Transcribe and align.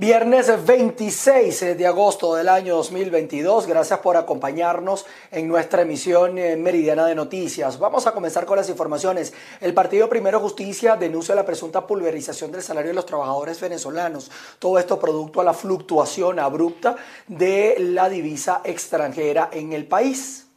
Viernes 0.00 0.64
26 0.64 1.76
de 1.76 1.86
agosto 1.86 2.34
del 2.34 2.48
año 2.48 2.76
2022. 2.76 3.66
Gracias 3.66 3.98
por 3.98 4.16
acompañarnos 4.16 5.04
en 5.30 5.46
nuestra 5.46 5.82
emisión 5.82 6.38
eh, 6.38 6.56
meridiana 6.56 7.04
de 7.04 7.14
noticias. 7.14 7.78
Vamos 7.78 8.06
a 8.06 8.12
comenzar 8.12 8.46
con 8.46 8.56
las 8.56 8.70
informaciones. 8.70 9.34
El 9.60 9.74
Partido 9.74 10.08
Primero 10.08 10.40
Justicia 10.40 10.96
denuncia 10.96 11.34
la 11.34 11.44
presunta 11.44 11.86
pulverización 11.86 12.50
del 12.50 12.62
salario 12.62 12.88
de 12.88 12.94
los 12.94 13.04
trabajadores 13.04 13.60
venezolanos. 13.60 14.30
Todo 14.58 14.78
esto 14.78 14.98
producto 14.98 15.42
a 15.42 15.44
la 15.44 15.52
fluctuación 15.52 16.38
abrupta 16.38 16.96
de 17.28 17.76
la 17.78 18.08
divisa 18.08 18.62
extranjera 18.64 19.50
en 19.52 19.74
el 19.74 19.86
país. 19.86 20.49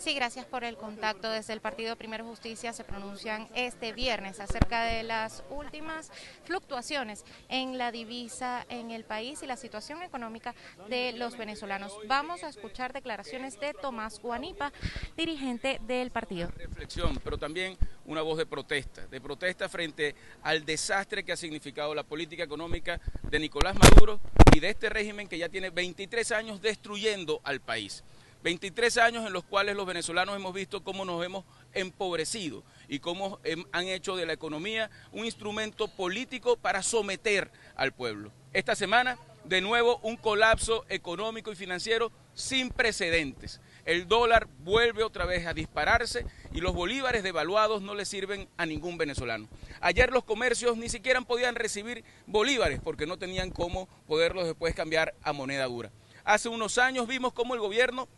Sí, 0.00 0.14
gracias 0.14 0.46
por 0.46 0.64
el 0.64 0.78
contacto. 0.78 1.30
Desde 1.30 1.52
el 1.52 1.60
Partido 1.60 1.94
Primero 1.94 2.24
Justicia 2.24 2.72
se 2.72 2.84
pronuncian 2.84 3.46
este 3.54 3.92
viernes 3.92 4.40
acerca 4.40 4.84
de 4.84 5.02
las 5.02 5.44
últimas 5.50 6.10
fluctuaciones 6.44 7.22
en 7.50 7.76
la 7.76 7.92
divisa 7.92 8.64
en 8.70 8.92
el 8.92 9.04
país 9.04 9.42
y 9.42 9.46
la 9.46 9.58
situación 9.58 10.02
económica 10.02 10.54
de 10.88 11.12
los 11.12 11.36
venezolanos. 11.36 11.92
Vamos 12.06 12.44
a 12.44 12.48
escuchar 12.48 12.94
declaraciones 12.94 13.60
de 13.60 13.74
Tomás 13.74 14.20
Guanipa, 14.20 14.72
dirigente 15.18 15.78
del 15.86 16.10
partido. 16.10 16.48
Reflexión, 16.56 17.20
pero 17.22 17.36
también 17.36 17.76
una 18.06 18.22
voz 18.22 18.38
de 18.38 18.46
protesta, 18.46 19.06
de 19.06 19.20
protesta 19.20 19.68
frente 19.68 20.14
al 20.42 20.64
desastre 20.64 21.24
que 21.24 21.32
ha 21.32 21.36
significado 21.36 21.94
la 21.94 22.04
política 22.04 22.42
económica 22.42 22.98
de 23.22 23.38
Nicolás 23.38 23.76
Maduro 23.76 24.18
y 24.54 24.60
de 24.60 24.70
este 24.70 24.88
régimen 24.88 25.28
que 25.28 25.36
ya 25.36 25.50
tiene 25.50 25.68
23 25.68 26.32
años 26.32 26.62
destruyendo 26.62 27.42
al 27.44 27.60
país. 27.60 28.02
23 28.42 28.96
años 28.98 29.26
en 29.26 29.32
los 29.32 29.44
cuales 29.44 29.76
los 29.76 29.86
venezolanos 29.86 30.36
hemos 30.36 30.54
visto 30.54 30.82
cómo 30.82 31.04
nos 31.04 31.24
hemos 31.24 31.44
empobrecido 31.72 32.64
y 32.88 32.98
cómo 32.98 33.38
han 33.72 33.88
hecho 33.88 34.16
de 34.16 34.26
la 34.26 34.32
economía 34.32 34.90
un 35.12 35.24
instrumento 35.24 35.88
político 35.88 36.56
para 36.56 36.82
someter 36.82 37.50
al 37.76 37.92
pueblo. 37.92 38.32
Esta 38.52 38.74
semana, 38.74 39.18
de 39.44 39.60
nuevo, 39.60 39.98
un 40.02 40.16
colapso 40.16 40.84
económico 40.88 41.52
y 41.52 41.56
financiero 41.56 42.10
sin 42.34 42.70
precedentes. 42.70 43.60
El 43.84 44.08
dólar 44.08 44.48
vuelve 44.60 45.02
otra 45.02 45.24
vez 45.24 45.46
a 45.46 45.54
dispararse 45.54 46.26
y 46.52 46.60
los 46.60 46.74
bolívares 46.74 47.22
devaluados 47.22 47.82
no 47.82 47.94
le 47.94 48.04
sirven 48.04 48.48
a 48.56 48.66
ningún 48.66 48.98
venezolano. 48.98 49.48
Ayer 49.80 50.12
los 50.12 50.24
comercios 50.24 50.76
ni 50.76 50.88
siquiera 50.88 51.20
podían 51.22 51.54
recibir 51.54 52.04
bolívares 52.26 52.80
porque 52.82 53.06
no 53.06 53.18
tenían 53.18 53.50
cómo 53.50 53.88
poderlos 54.06 54.46
después 54.46 54.74
cambiar 54.74 55.14
a 55.22 55.32
moneda 55.32 55.66
dura. 55.66 55.90
Hace 56.24 56.48
unos 56.48 56.78
años 56.78 57.06
vimos 57.06 57.32
cómo 57.32 57.54
el 57.54 57.60
gobierno 57.60 58.08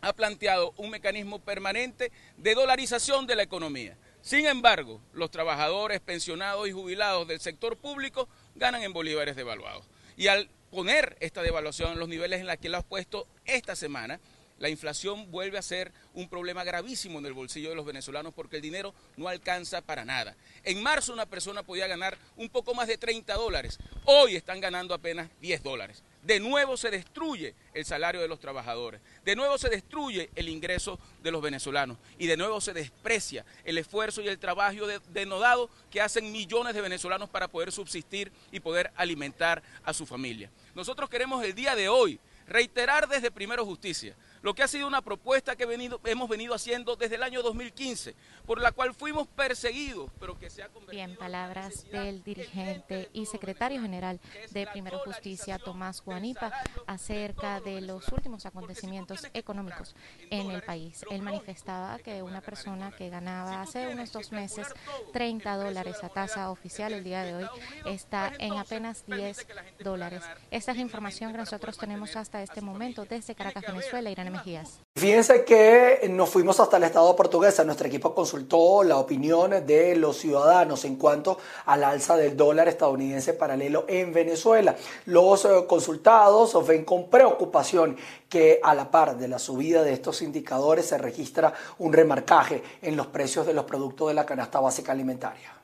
ha 0.00 0.12
planteado 0.12 0.72
un 0.76 0.90
mecanismo 0.90 1.38
permanente 1.38 2.12
de 2.36 2.54
dolarización 2.54 3.26
de 3.26 3.36
la 3.36 3.42
economía. 3.42 3.96
Sin 4.22 4.46
embargo, 4.46 5.00
los 5.12 5.30
trabajadores, 5.30 6.00
pensionados 6.00 6.68
y 6.68 6.72
jubilados 6.72 7.26
del 7.26 7.40
sector 7.40 7.76
público 7.76 8.28
ganan 8.54 8.82
en 8.82 8.92
bolívares 8.92 9.36
devaluados. 9.36 9.84
Y 10.16 10.26
al 10.26 10.50
poner 10.70 11.16
esta 11.20 11.42
devaluación 11.42 11.92
en 11.92 11.98
los 11.98 12.08
niveles 12.08 12.40
en 12.40 12.46
los 12.46 12.56
que 12.58 12.68
lo 12.68 12.78
has 12.78 12.84
puesto 12.84 13.26
esta 13.44 13.74
semana, 13.74 14.20
la 14.60 14.68
inflación 14.68 15.28
vuelve 15.32 15.58
a 15.58 15.62
ser 15.62 15.90
un 16.14 16.28
problema 16.28 16.62
gravísimo 16.62 17.18
en 17.18 17.26
el 17.26 17.32
bolsillo 17.32 17.70
de 17.70 17.74
los 17.74 17.84
venezolanos 17.84 18.32
porque 18.32 18.56
el 18.56 18.62
dinero 18.62 18.94
no 19.16 19.26
alcanza 19.26 19.80
para 19.80 20.04
nada. 20.04 20.36
En 20.62 20.80
marzo 20.80 21.12
una 21.12 21.26
persona 21.26 21.64
podía 21.64 21.88
ganar 21.88 22.16
un 22.36 22.48
poco 22.48 22.72
más 22.74 22.86
de 22.86 22.96
30 22.96 23.34
dólares, 23.34 23.80
hoy 24.04 24.36
están 24.36 24.60
ganando 24.60 24.94
apenas 24.94 25.28
10 25.40 25.64
dólares 25.64 26.04
de 26.22 26.38
nuevo 26.38 26.76
se 26.76 26.90
destruye 26.90 27.54
el 27.72 27.84
salario 27.84 28.20
de 28.20 28.28
los 28.28 28.40
trabajadores, 28.40 29.00
de 29.24 29.36
nuevo 29.36 29.56
se 29.58 29.68
destruye 29.68 30.30
el 30.34 30.48
ingreso 30.48 30.98
de 31.22 31.30
los 31.30 31.40
venezolanos 31.40 31.96
y 32.18 32.26
de 32.26 32.36
nuevo 32.36 32.60
se 32.60 32.72
desprecia 32.72 33.44
el 33.64 33.78
esfuerzo 33.78 34.20
y 34.20 34.28
el 34.28 34.38
trabajo 34.38 34.86
denodado 35.12 35.70
que 35.90 36.00
hacen 36.00 36.30
millones 36.30 36.74
de 36.74 36.82
venezolanos 36.82 37.30
para 37.30 37.48
poder 37.48 37.72
subsistir 37.72 38.30
y 38.52 38.60
poder 38.60 38.90
alimentar 38.96 39.62
a 39.84 39.94
su 39.94 40.06
familia. 40.06 40.50
Nosotros 40.74 41.08
queremos 41.08 41.42
el 41.44 41.54
día 41.54 41.74
de 41.74 41.88
hoy 41.88 42.20
reiterar 42.46 43.08
desde 43.08 43.30
Primero 43.30 43.64
Justicia 43.64 44.14
lo 44.42 44.54
que 44.54 44.62
ha 44.62 44.68
sido 44.68 44.86
una 44.86 45.02
propuesta 45.02 45.56
que 45.56 45.66
hemos 46.04 46.28
venido 46.28 46.54
haciendo 46.54 46.96
desde 46.96 47.16
el 47.16 47.22
año 47.22 47.42
2015, 47.42 48.14
por 48.46 48.60
la 48.60 48.72
cual 48.72 48.94
fuimos 48.94 49.28
perseguidos, 49.28 50.10
pero 50.18 50.38
que 50.38 50.50
se 50.50 50.62
ha 50.62 50.68
convertido... 50.68 51.06
Bien, 51.06 51.16
palabras 51.16 51.84
del 51.90 52.22
dirigente 52.22 53.10
y 53.12 53.26
secretario 53.26 53.82
general 53.82 54.20
de 54.50 54.66
Primero 54.66 54.98
Justicia, 55.00 55.58
Tomás 55.58 56.00
Juanipa, 56.00 56.52
acerca 56.86 57.60
de 57.60 57.80
los 57.80 58.08
últimos 58.12 58.46
acontecimientos 58.46 59.26
económicos 59.34 59.94
en 60.30 60.50
el 60.50 60.62
país. 60.62 61.04
Él 61.10 61.22
manifestaba 61.22 61.98
que 61.98 62.22
una 62.22 62.40
persona 62.40 62.92
que 62.92 63.10
ganaba 63.10 63.62
hace 63.62 63.88
unos 63.88 64.12
dos 64.12 64.32
meses 64.32 64.66
30 65.12 65.56
dólares 65.56 66.02
a 66.02 66.08
tasa 66.08 66.50
oficial 66.50 66.92
el 66.92 67.04
día 67.04 67.24
de 67.24 67.36
hoy 67.36 67.46
está 67.84 68.32
en 68.38 68.54
apenas 68.54 69.04
10 69.06 69.46
dólares. 69.80 70.22
Esta 70.50 70.72
es 70.72 70.76
la 70.78 70.82
información 70.82 71.32
que 71.32 71.38
nosotros 71.38 71.76
tenemos 71.76 72.16
hasta 72.16 72.42
este 72.42 72.60
momento 72.60 73.04
desde 73.04 73.34
Caracas, 73.34 73.64
Venezuela. 73.66 74.10
Irán 74.10 74.29
Mejías. 74.30 74.80
Fíjense 74.96 75.44
que 75.44 76.06
nos 76.10 76.28
fuimos 76.28 76.58
hasta 76.60 76.76
el 76.76 76.84
Estado 76.84 77.14
portugués. 77.14 77.64
Nuestro 77.64 77.86
equipo 77.86 78.14
consultó 78.14 78.82
la 78.82 78.96
opinión 78.96 79.64
de 79.66 79.96
los 79.96 80.18
ciudadanos 80.18 80.84
en 80.84 80.96
cuanto 80.96 81.38
al 81.66 81.84
alza 81.84 82.16
del 82.16 82.36
dólar 82.36 82.68
estadounidense 82.68 83.34
paralelo 83.34 83.84
en 83.88 84.12
Venezuela. 84.12 84.74
Los 85.06 85.44
eh, 85.44 85.64
consultados 85.68 86.66
ven 86.66 86.84
con 86.84 87.08
preocupación 87.08 87.96
que 88.28 88.60
a 88.62 88.74
la 88.74 88.90
par 88.90 89.16
de 89.16 89.28
la 89.28 89.38
subida 89.38 89.82
de 89.82 89.92
estos 89.92 90.22
indicadores 90.22 90.86
se 90.86 90.98
registra 90.98 91.52
un 91.78 91.92
remarcaje 91.92 92.62
en 92.82 92.96
los 92.96 93.06
precios 93.06 93.46
de 93.46 93.54
los 93.54 93.64
productos 93.64 94.08
de 94.08 94.14
la 94.14 94.26
canasta 94.26 94.60
básica 94.60 94.92
alimentaria. 94.92 95.54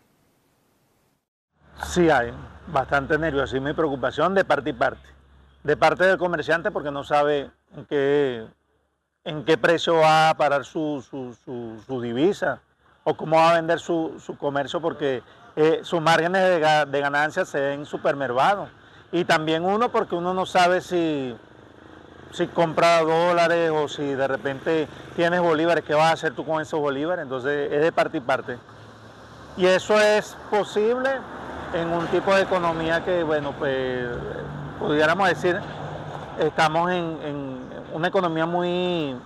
Sí 1.85 2.09
hay 2.09 2.33
bastante 2.69 3.19
nerviosismo 3.19 3.69
y 3.69 3.75
preocupación 3.75 4.35
de 4.35 4.45
parte 4.45 4.71
y 4.71 4.73
parte. 4.73 5.09
De 5.63 5.77
parte 5.77 6.05
del 6.05 6.17
comerciante 6.17 6.71
porque 6.71 6.91
no 6.91 7.05
sabe 7.05 7.51
en 7.77 7.85
qué, 7.85 8.47
en 9.25 9.45
qué 9.45 9.59
precio 9.59 9.97
va 9.97 10.31
a 10.31 10.37
parar 10.37 10.65
su, 10.65 11.05
su, 11.05 12.01
divisa 12.01 12.61
o 13.05 13.17
cómo 13.17 13.37
va 13.37 13.53
a 13.53 13.55
vender 13.55 13.79
su, 13.79 14.37
comercio 14.39 14.81
porque 14.81 15.23
eh, 15.55 15.81
sus 15.83 16.01
márgenes 16.01 16.43
de, 16.43 16.87
de 16.87 17.01
ganancia 17.01 17.45
se 17.45 17.61
ven 17.61 17.87
supermervados. 17.87 18.69
Y 19.13 19.25
también 19.25 19.65
uno 19.65 19.91
porque 19.91 20.15
uno 20.15 20.35
no 20.35 20.47
sabe 20.47 20.81
si, 20.81 21.37
si 22.33 22.47
compra 22.49 23.03
dólares 23.03 23.71
o 23.73 23.89
si 23.89 24.03
de 24.03 24.27
repente 24.27 24.89
tienes 25.15 25.41
bolívares, 25.41 25.85
¿qué 25.85 25.95
vas 25.95 26.11
a 26.11 26.13
hacer 26.13 26.35
tú 26.35 26.45
con 26.45 26.61
esos 26.61 26.81
bolívares? 26.81 27.23
Entonces 27.23 27.73
es 27.73 27.83
de 27.83 27.93
parte 27.93 28.19
y 28.19 28.21
parte. 28.21 28.59
Y 29.57 29.67
eso 29.67 29.99
es 30.01 30.37
posible 30.51 31.11
en 31.73 31.89
un 31.89 32.07
tipo 32.09 32.35
de 32.35 32.43
economía 32.43 33.05
que, 33.05 33.23
bueno, 33.23 33.53
pues 33.53 34.07
pudiéramos 34.79 35.29
decir, 35.29 35.59
estamos 36.39 36.91
en, 36.91 37.66
una 37.97 38.09
economía 38.09 38.45
muy, 38.45 39.17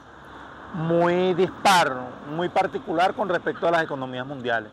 muy 0.74 1.34
dispar, 1.34 1.92
muy 2.28 2.48
particular 2.48 3.14
con 3.14 3.28
respecto 3.28 3.66
a 3.66 3.72
las 3.72 3.82
economías 3.82 4.24
mundiales. 4.24 4.70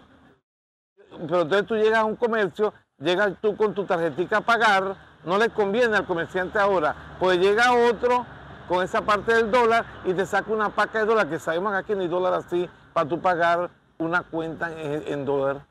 Pero 1.09 1.41
entonces 1.41 1.65
tú 1.65 1.75
llegas 1.75 1.99
a 2.01 2.05
un 2.05 2.15
comercio, 2.15 2.75
llegas 2.99 3.33
tú 3.41 3.57
con 3.57 3.73
tu 3.73 3.85
tarjetita 3.85 4.37
a 4.37 4.41
pagar, 4.41 4.95
no 5.25 5.39
le 5.39 5.49
conviene 5.49 5.97
al 5.97 6.05
comerciante 6.05 6.59
ahora, 6.59 6.95
pues 7.19 7.39
llega 7.39 7.73
otro 7.73 8.23
con 8.67 8.83
esa 8.83 9.01
parte 9.01 9.33
del 9.33 9.49
dólar 9.49 9.83
y 10.05 10.13
te 10.13 10.27
saca 10.27 10.51
una 10.51 10.69
paca 10.69 10.99
de 10.99 11.05
dólar, 11.05 11.27
que 11.27 11.39
sabemos 11.39 11.71
que 11.71 11.77
aquí 11.79 11.93
hay 11.93 12.07
dólar 12.07 12.35
así, 12.35 12.69
para 12.93 13.09
tú 13.09 13.19
pagar 13.19 13.71
una 13.97 14.21
cuenta 14.21 14.71
en, 14.79 15.07
en 15.07 15.25
dólar. 15.25 15.65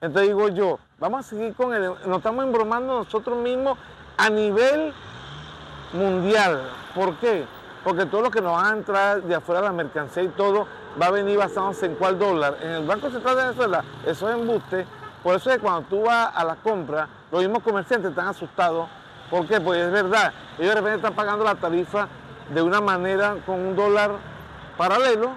Entonces 0.00 0.28
digo 0.28 0.48
yo, 0.48 0.80
vamos 0.98 1.24
a 1.24 1.28
seguir 1.28 1.54
con 1.54 1.72
él, 1.72 1.84
nos 2.04 2.16
estamos 2.16 2.44
embromando 2.44 3.04
nosotros 3.04 3.38
mismos 3.38 3.78
a 4.16 4.28
nivel 4.28 4.92
mundial. 5.92 6.68
¿Por 6.96 7.14
qué? 7.18 7.46
Porque 7.84 8.06
todo 8.06 8.22
lo 8.22 8.30
que 8.30 8.40
nos 8.40 8.52
va 8.54 8.70
a 8.70 8.72
entrar 8.72 9.22
de 9.22 9.34
afuera 9.34 9.62
la 9.62 9.72
mercancía 9.72 10.22
y 10.22 10.28
todo 10.28 10.66
va 11.00 11.06
a 11.06 11.10
venir 11.10 11.38
basándose 11.38 11.86
en 11.86 11.94
cuál 11.94 12.18
dólar. 12.18 12.58
En 12.62 12.70
el 12.70 12.86
Banco 12.86 13.10
Central 13.10 13.36
de 13.36 13.42
Venezuela, 13.42 13.84
eso 14.04 14.28
es 14.28 14.34
embuste. 14.34 14.86
Por 15.22 15.36
eso 15.36 15.50
es 15.50 15.56
que 15.56 15.62
cuando 15.62 15.88
tú 15.88 16.02
vas 16.02 16.30
a 16.34 16.44
la 16.44 16.56
compra, 16.56 17.08
los 17.30 17.42
mismos 17.42 17.62
comerciantes 17.62 18.10
están 18.10 18.28
asustados. 18.28 18.88
¿Por 19.30 19.46
qué? 19.46 19.60
Porque 19.60 19.84
es 19.84 19.92
verdad, 19.92 20.32
ellos 20.58 20.74
de 20.74 20.74
repente 20.74 20.96
están 20.96 21.14
pagando 21.14 21.44
la 21.44 21.54
tarifa 21.54 22.08
de 22.52 22.62
una 22.62 22.80
manera 22.80 23.36
con 23.46 23.60
un 23.60 23.76
dólar 23.76 24.12
paralelo 24.76 25.30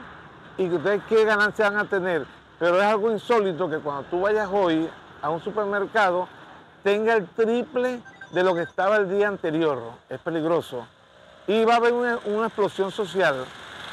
y 0.57 0.67
que 0.67 0.75
ustedes 0.75 1.01
qué 1.07 1.25
ganancia 1.25 1.69
van 1.69 1.79
a 1.79 1.85
tener. 1.85 2.25
Pero 2.59 2.77
es 2.77 2.83
algo 2.83 3.11
insólito 3.11 3.69
que 3.69 3.77
cuando 3.77 4.03
tú 4.03 4.21
vayas 4.21 4.49
hoy 4.51 4.89
a 5.21 5.29
un 5.29 5.41
supermercado 5.41 6.27
tenga 6.83 7.13
el 7.13 7.27
triple 7.27 8.01
de 8.31 8.43
lo 8.43 8.55
que 8.55 8.61
estaba 8.61 8.97
el 8.97 9.09
día 9.09 9.27
anterior. 9.27 9.79
Es 10.09 10.19
peligroso. 10.19 10.87
Y 11.47 11.65
va 11.65 11.73
a 11.73 11.77
haber 11.77 11.93
una, 11.93 12.45
explosión 12.45 12.91
social. 12.91 13.45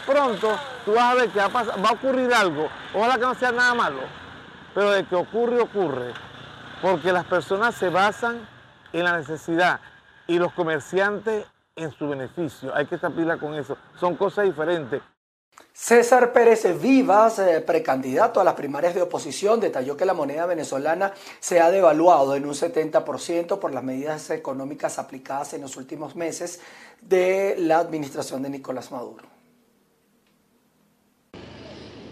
Pronto 0.06 0.56
tú 0.84 0.92
vas 0.92 1.12
a 1.12 1.14
ver 1.14 1.30
que 1.30 1.38
va 1.38 1.46
a, 1.46 1.76
va 1.76 1.88
a 1.88 1.92
ocurrir 1.92 2.32
algo. 2.32 2.68
Ojalá 2.94 3.14
que 3.14 3.20
no 3.20 3.34
sea 3.34 3.52
nada 3.52 3.74
malo. 3.74 4.00
Pero 4.74 4.92
de 4.92 5.04
que 5.04 5.16
ocurre, 5.16 5.60
ocurre. 5.60 6.12
Porque 6.80 7.12
las 7.12 7.24
personas 7.24 7.74
se 7.74 7.88
basan 7.88 8.46
en 8.92 9.04
la 9.04 9.16
necesidad 9.16 9.80
y 10.26 10.38
los 10.38 10.52
comerciantes 10.52 11.46
en 11.76 11.90
su 11.92 12.08
beneficio. 12.08 12.74
Hay 12.74 12.86
que 12.86 12.94
estar 12.94 13.10
pila 13.12 13.36
con 13.36 13.54
eso. 13.54 13.76
Son 13.98 14.16
cosas 14.16 14.44
diferentes. 14.44 15.02
César 15.82 16.32
Pérez 16.34 16.78
Vivas, 16.78 17.38
eh, 17.38 17.60
precandidato 17.62 18.38
a 18.38 18.44
las 18.44 18.52
primarias 18.54 18.94
de 18.94 19.00
oposición, 19.00 19.60
detalló 19.60 19.96
que 19.96 20.04
la 20.04 20.12
moneda 20.12 20.44
venezolana 20.44 21.14
se 21.40 21.58
ha 21.58 21.70
devaluado 21.70 22.36
en 22.36 22.44
un 22.44 22.54
70% 22.54 23.58
por 23.58 23.72
las 23.72 23.82
medidas 23.82 24.28
económicas 24.28 24.98
aplicadas 24.98 25.54
en 25.54 25.62
los 25.62 25.78
últimos 25.78 26.16
meses 26.16 26.60
de 27.00 27.56
la 27.58 27.78
administración 27.78 28.42
de 28.42 28.50
Nicolás 28.50 28.92
Maduro. 28.92 29.24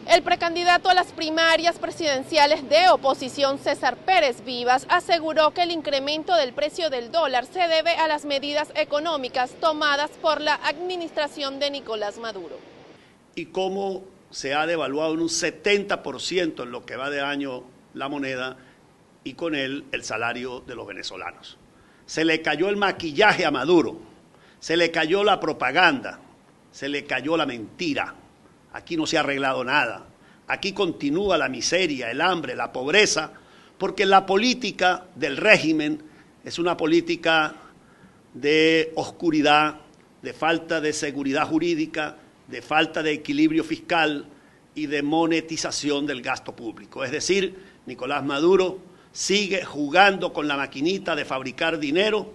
El 0.06 0.22
precandidato 0.22 0.88
a 0.88 0.94
las 0.94 1.12
primarias 1.12 1.78
presidenciales 1.78 2.66
de 2.70 2.88
oposición, 2.88 3.58
César 3.58 3.98
Pérez 3.98 4.42
Vivas, 4.42 4.86
aseguró 4.88 5.52
que 5.52 5.64
el 5.64 5.70
incremento 5.70 6.34
del 6.34 6.54
precio 6.54 6.88
del 6.88 7.12
dólar 7.12 7.44
se 7.44 7.68
debe 7.68 7.90
a 7.90 8.08
las 8.08 8.24
medidas 8.24 8.72
económicas 8.74 9.50
tomadas 9.60 10.10
por 10.22 10.40
la 10.40 10.54
administración 10.64 11.58
de 11.58 11.70
Nicolás 11.70 12.16
Maduro 12.16 12.56
y 13.38 13.46
cómo 13.46 14.04
se 14.30 14.54
ha 14.54 14.66
devaluado 14.66 15.14
en 15.14 15.20
un 15.20 15.28
70% 15.28 16.64
en 16.64 16.70
lo 16.70 16.84
que 16.84 16.96
va 16.96 17.08
de 17.08 17.20
año 17.20 17.62
la 17.94 18.08
moneda 18.08 18.56
y 19.22 19.34
con 19.34 19.54
él 19.54 19.84
el 19.92 20.02
salario 20.02 20.60
de 20.66 20.74
los 20.74 20.86
venezolanos. 20.86 21.56
Se 22.04 22.24
le 22.24 22.42
cayó 22.42 22.68
el 22.68 22.76
maquillaje 22.76 23.46
a 23.46 23.50
Maduro, 23.50 24.00
se 24.58 24.76
le 24.76 24.90
cayó 24.90 25.22
la 25.22 25.38
propaganda, 25.38 26.20
se 26.72 26.88
le 26.88 27.04
cayó 27.04 27.36
la 27.36 27.46
mentira. 27.46 28.14
Aquí 28.72 28.96
no 28.96 29.06
se 29.06 29.16
ha 29.16 29.20
arreglado 29.20 29.62
nada. 29.64 30.06
Aquí 30.48 30.72
continúa 30.72 31.38
la 31.38 31.48
miseria, 31.48 32.10
el 32.10 32.20
hambre, 32.20 32.56
la 32.56 32.72
pobreza, 32.72 33.32
porque 33.78 34.04
la 34.04 34.26
política 34.26 35.06
del 35.14 35.36
régimen 35.36 36.02
es 36.44 36.58
una 36.58 36.76
política 36.76 37.54
de 38.34 38.92
oscuridad, 38.96 39.76
de 40.22 40.32
falta 40.32 40.80
de 40.80 40.92
seguridad 40.92 41.46
jurídica, 41.46 42.16
de 42.48 42.62
falta 42.62 43.02
de 43.02 43.12
equilibrio 43.12 43.62
fiscal 43.62 44.26
y 44.74 44.86
de 44.86 45.02
monetización 45.02 46.06
del 46.06 46.22
gasto 46.22 46.56
público. 46.56 47.04
Es 47.04 47.12
decir, 47.12 47.58
Nicolás 47.86 48.24
Maduro 48.24 48.78
sigue 49.12 49.64
jugando 49.64 50.32
con 50.32 50.48
la 50.48 50.56
maquinita 50.56 51.14
de 51.14 51.24
fabricar 51.24 51.78
dinero 51.78 52.32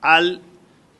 al 0.00 0.40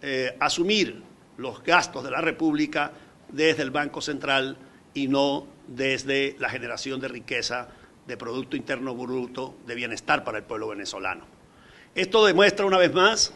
eh, 0.02 0.36
asumir 0.40 1.02
los 1.36 1.62
gastos 1.62 2.04
de 2.04 2.10
la 2.10 2.20
República 2.20 2.92
desde 3.28 3.62
el 3.62 3.70
Banco 3.70 4.00
Central 4.00 4.56
y 4.94 5.08
no 5.08 5.46
desde 5.66 6.36
la 6.38 6.48
generación 6.48 7.00
de 7.00 7.08
riqueza, 7.08 7.68
de 8.06 8.16
Producto 8.16 8.56
Interno 8.56 8.94
Bruto, 8.94 9.56
de 9.66 9.74
bienestar 9.74 10.22
para 10.22 10.38
el 10.38 10.44
pueblo 10.44 10.68
venezolano. 10.68 11.26
Esto 11.94 12.24
demuestra 12.24 12.64
una 12.64 12.78
vez 12.78 12.94
más 12.94 13.32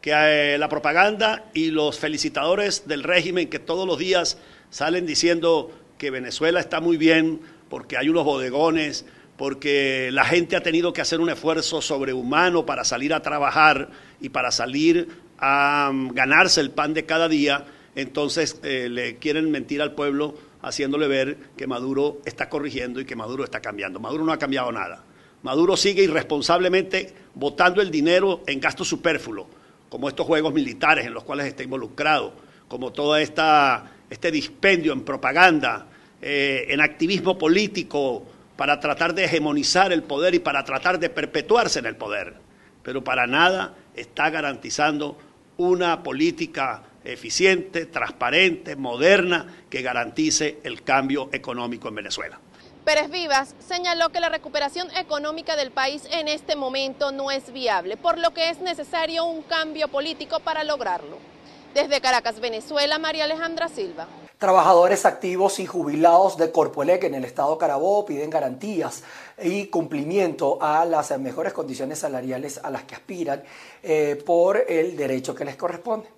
que 0.00 0.12
eh, 0.12 0.58
la 0.58 0.68
propaganda 0.68 1.50
y 1.54 1.70
los 1.70 1.98
felicitadores 1.98 2.86
del 2.88 3.02
régimen 3.02 3.48
que 3.48 3.58
todos 3.58 3.86
los 3.86 3.98
días 3.98 4.38
salen 4.70 5.06
diciendo 5.06 5.70
que 5.98 6.10
Venezuela 6.10 6.60
está 6.60 6.80
muy 6.80 6.96
bien 6.96 7.40
porque 7.68 7.96
hay 7.96 8.08
unos 8.08 8.24
bodegones, 8.24 9.04
porque 9.36 10.10
la 10.12 10.24
gente 10.24 10.56
ha 10.56 10.62
tenido 10.62 10.92
que 10.92 11.00
hacer 11.00 11.20
un 11.20 11.30
esfuerzo 11.30 11.80
sobrehumano 11.80 12.66
para 12.66 12.84
salir 12.84 13.14
a 13.14 13.22
trabajar 13.22 13.90
y 14.20 14.30
para 14.30 14.50
salir 14.50 15.08
a 15.38 15.90
mm, 15.92 16.08
ganarse 16.08 16.60
el 16.60 16.70
pan 16.70 16.94
de 16.94 17.06
cada 17.06 17.28
día, 17.28 17.66
entonces 17.94 18.58
eh, 18.62 18.88
le 18.90 19.16
quieren 19.16 19.50
mentir 19.50 19.80
al 19.82 19.94
pueblo 19.94 20.34
haciéndole 20.62 21.06
ver 21.06 21.36
que 21.56 21.66
Maduro 21.66 22.20
está 22.24 22.48
corrigiendo 22.48 23.00
y 23.00 23.04
que 23.04 23.16
Maduro 23.16 23.44
está 23.44 23.60
cambiando. 23.60 24.00
Maduro 24.00 24.24
no 24.24 24.32
ha 24.32 24.38
cambiado 24.38 24.72
nada. 24.72 25.04
Maduro 25.42 25.76
sigue 25.76 26.02
irresponsablemente 26.02 27.14
botando 27.34 27.80
el 27.80 27.92
dinero 27.92 28.42
en 28.46 28.60
gastos 28.60 28.88
superfluos, 28.88 29.46
como 29.88 30.08
estos 30.08 30.26
juegos 30.26 30.52
militares 30.52 31.06
en 31.06 31.14
los 31.14 31.22
cuales 31.22 31.46
está 31.46 31.62
involucrado, 31.62 32.32
como 32.66 32.92
toda 32.92 33.22
esta 33.22 33.92
este 34.10 34.30
dispendio 34.30 34.92
en 34.92 35.02
propaganda, 35.02 35.86
eh, 36.20 36.66
en 36.68 36.80
activismo 36.80 37.38
político 37.38 38.24
para 38.56 38.80
tratar 38.80 39.14
de 39.14 39.24
hegemonizar 39.24 39.92
el 39.92 40.02
poder 40.02 40.34
y 40.34 40.40
para 40.40 40.64
tratar 40.64 40.98
de 40.98 41.10
perpetuarse 41.10 41.78
en 41.78 41.86
el 41.86 41.96
poder. 41.96 42.34
Pero 42.82 43.04
para 43.04 43.26
nada 43.26 43.74
está 43.94 44.30
garantizando 44.30 45.16
una 45.58 46.02
política 46.02 46.82
eficiente, 47.04 47.86
transparente, 47.86 48.76
moderna, 48.76 49.46
que 49.70 49.82
garantice 49.82 50.58
el 50.64 50.82
cambio 50.82 51.28
económico 51.32 51.88
en 51.88 51.94
Venezuela. 51.94 52.40
Pérez 52.84 53.10
Vivas 53.10 53.54
señaló 53.58 54.08
que 54.08 54.20
la 54.20 54.28
recuperación 54.30 54.88
económica 54.96 55.56
del 55.56 55.70
país 55.70 56.04
en 56.10 56.26
este 56.26 56.56
momento 56.56 57.12
no 57.12 57.30
es 57.30 57.52
viable, 57.52 57.96
por 57.96 58.18
lo 58.18 58.32
que 58.32 58.50
es 58.50 58.60
necesario 58.60 59.24
un 59.24 59.42
cambio 59.42 59.88
político 59.88 60.40
para 60.40 60.64
lograrlo. 60.64 61.18
Desde 61.74 62.00
Caracas, 62.00 62.40
Venezuela, 62.40 62.98
María 62.98 63.24
Alejandra 63.24 63.68
Silva. 63.68 64.06
Trabajadores 64.38 65.04
activos 65.04 65.58
y 65.58 65.66
jubilados 65.66 66.36
de 66.36 66.52
Corpoelec 66.52 67.04
en 67.04 67.14
el 67.14 67.24
estado 67.24 67.58
Carabobo 67.58 68.06
piden 68.06 68.30
garantías 68.30 69.02
y 69.42 69.66
cumplimiento 69.66 70.58
a 70.62 70.84
las 70.84 71.16
mejores 71.18 71.52
condiciones 71.52 71.98
salariales 71.98 72.60
a 72.62 72.70
las 72.70 72.84
que 72.84 72.94
aspiran 72.94 73.42
eh, 73.82 74.22
por 74.24 74.64
el 74.68 74.96
derecho 74.96 75.34
que 75.34 75.44
les 75.44 75.56
corresponde. 75.56 76.08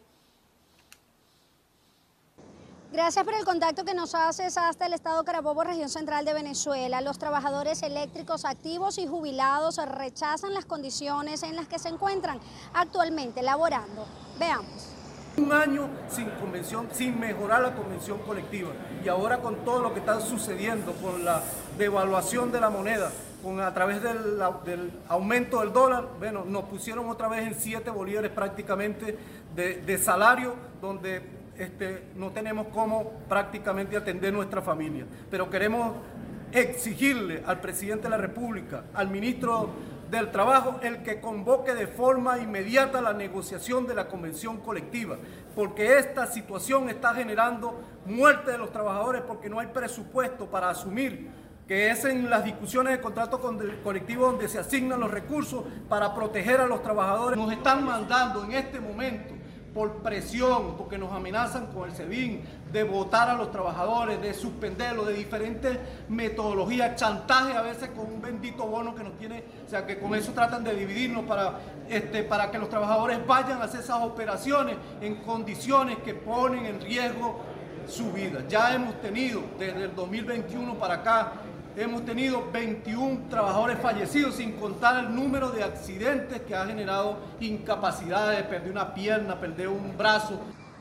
Gracias 2.93 3.25
por 3.25 3.35
el 3.35 3.45
contacto 3.45 3.85
que 3.85 3.95
nos 3.95 4.15
haces 4.15 4.59
hasta 4.59 4.85
el 4.87 4.95
estado 4.95 5.25
Carabobo, 5.25 5.63
región 5.63 5.89
central 5.89 6.25
de 6.25 6.35
Venezuela. 6.35 7.01
Los 7.01 7.19
trabajadores 7.19 7.83
eléctricos 7.83 8.45
activos 8.45 8.99
y 8.99 9.07
jubilados 9.07 9.77
rechazan 9.87 10.55
las 10.55 10.65
condiciones 10.65 11.43
en 11.43 11.57
las 11.57 11.69
que 11.69 11.79
se 11.79 11.89
encuentran 11.89 12.41
actualmente 12.75 13.43
laborando. 13.43 14.07
Veamos. 14.39 15.00
Un 15.37 15.53
año 15.53 15.89
sin 16.09 16.29
convención, 16.31 16.89
sin 16.93 17.19
mejorar 17.19 17.63
la 17.63 17.75
convención 17.75 18.19
colectiva. 18.19 18.71
Y 19.05 19.09
ahora 19.09 19.39
con 19.39 19.57
todo 19.65 19.83
lo 19.83 19.93
que 19.93 20.01
está 20.01 20.21
sucediendo, 20.21 20.93
con 20.95 21.25
la 21.25 21.43
devaluación 21.79 22.51
de 22.53 22.61
la 22.61 22.69
moneda, 22.69 23.11
con 23.43 23.61
a 23.61 23.73
través 23.73 24.03
del, 24.03 24.41
aumento 25.09 25.61
del 25.61 25.73
dólar, 25.73 26.09
bueno, 26.19 26.45
nos 26.45 26.65
pusieron 26.65 27.09
otra 27.09 27.29
vez 27.29 27.47
en 27.47 27.55
siete 27.55 27.91
bolívares 27.91 28.31
prácticamente 28.31 29.17
de, 29.55 29.99
salario, 29.99 30.55
donde 30.81 31.23
este, 31.59 32.05
no 32.17 32.31
tenemos 32.31 32.67
cómo 32.69 33.13
prácticamente 33.29 33.97
atender 33.97 34.33
nuestra 34.33 34.61
familia. 34.61 35.07
Pero 35.31 35.49
queremos 35.49 35.95
exigirle 36.53 37.43
al 37.47 37.61
presidente 37.61 38.05
de 38.05 38.11
la 38.11 38.17
República, 38.17 38.85
al 38.95 39.09
ministro 39.09 39.71
del 40.11 40.31
Trabajo 40.31 40.81
el 40.83 41.03
que 41.03 41.21
convoque 41.21 41.75
de 41.75 41.87
forma 41.87 42.39
inmediata 42.39 43.01
la 43.01 43.13
negociación 43.13 43.87
de 43.87 43.95
la 43.95 44.09
convención 44.09 44.59
colectiva, 44.59 45.17
porque 45.55 45.99
esta 45.99 46.27
situación 46.27 46.89
está 46.89 47.15
generando 47.15 47.81
muerte 48.07 48.51
de 48.51 48.59
los 48.59 48.73
trabajadores 48.73 49.23
porque 49.23 49.49
no 49.49 49.61
hay 49.61 49.69
presupuesto 49.69 50.47
para 50.47 50.71
asumir 50.71 51.31
que 51.71 51.89
es 51.89 52.05
en 52.05 52.29
las 52.29 52.45
discusiones 52.45 52.95
de 52.95 53.01
contrato 53.01 53.41
colectivo 53.85 54.27
donde 54.27 54.49
se 54.49 54.59
asignan 54.59 54.99
los 54.99 55.09
recursos 55.09 55.65
para 55.89 56.13
proteger 56.13 56.61
a 56.61 56.67
los 56.67 56.83
trabajadores. 56.83 57.39
Nos 57.39 57.53
están 57.53 57.85
mandando 57.85 58.43
en 58.43 58.53
este 58.55 58.81
momento 58.81 59.35
por 59.75 60.03
presión, 60.03 60.77
porque 60.77 60.99
nos 60.99 61.13
amenazan 61.13 61.67
con 61.69 61.89
el 61.89 61.95
SEBIN, 61.95 62.43
de 62.73 62.83
votar 62.83 63.29
a 63.31 63.35
los 63.35 63.53
trabajadores, 63.53 64.21
de 64.21 64.35
suspenderlos, 64.35 65.07
de 65.07 65.15
diferentes 65.15 65.79
metodologías, 66.09 66.97
chantaje 66.97 67.57
a 67.57 67.63
veces 67.63 67.91
con 67.91 68.07
un 68.07 68.21
bendito 68.21 68.67
bono 68.67 68.95
que 68.95 69.05
nos 69.05 69.17
tiene, 69.19 69.45
o 69.67 69.71
sea 69.71 69.87
que 69.87 69.99
con 69.99 70.15
eso 70.15 70.33
tratan 70.33 70.65
de 70.65 70.75
dividirnos 70.75 71.25
para, 71.25 71.59
este, 71.89 72.23
para 72.25 72.51
que 72.51 72.59
los 72.59 72.69
trabajadores 72.69 73.25
vayan 73.27 73.61
a 73.61 73.65
hacer 73.65 73.81
esas 73.81 74.03
operaciones 74.03 74.77
en 75.01 75.17
condiciones 75.17 75.99
que 75.99 76.15
ponen 76.15 76.67
en 76.67 76.81
riesgo 76.81 77.41
su 77.87 78.13
vida. 78.13 78.45
Ya 78.49 78.75
hemos 78.75 79.01
tenido 79.01 79.43
desde 79.59 79.85
el 79.85 79.95
2021 79.95 80.75
para 80.75 80.95
acá 80.95 81.33
Hemos 81.77 82.05
tenido 82.05 82.51
21 82.53 83.29
trabajadores 83.29 83.79
fallecidos, 83.79 84.35
sin 84.35 84.53
contar 84.53 85.05
el 85.05 85.15
número 85.15 85.51
de 85.51 85.63
accidentes 85.63 86.43
que 86.43 86.55
ha 86.55 86.67
generado 86.67 87.19
incapacidades, 87.39 88.43
perder 88.45 88.73
una 88.73 88.93
pierna, 88.93 89.39
perder 89.39 89.69
un 89.69 89.97
brazo. 89.97 90.39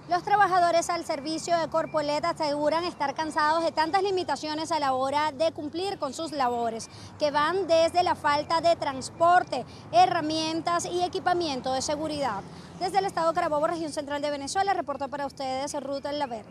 Los 0.10 0.24
trabajadores 0.24 0.89
al 0.89 1.05
servicio 1.05 1.55
de 1.60 1.67
Corpolet 1.67 2.25
aseguran 2.25 2.84
estar 2.84 3.13
cansados 3.13 3.63
de 3.63 3.72
tantas 3.72 4.01
limitaciones 4.01 4.72
a 4.72 4.79
la 4.79 4.93
hora 4.93 5.31
de 5.31 5.51
cumplir 5.51 6.00
con 6.00 6.15
sus 6.15 6.31
labores, 6.31 6.89
que 7.19 7.29
van 7.29 7.67
desde 7.67 8.01
la 8.01 8.15
falta 8.15 8.60
de 8.60 8.75
transporte, 8.75 9.65
herramientas 9.91 10.86
y 10.86 11.03
equipamiento 11.03 11.72
de 11.74 11.84
seguridad. 11.84 12.41
Desde 12.79 12.98
el 12.98 13.05
estado 13.05 13.31
Carabobo, 13.34 13.67
región 13.67 13.93
central 13.93 14.24
de 14.24 14.31
Venezuela, 14.31 14.74
reportó 14.74 15.08
para 15.10 15.27
ustedes 15.27 15.79
Ruta 15.79 16.10
en 16.10 16.17
la 16.17 16.25
Verde. 16.25 16.50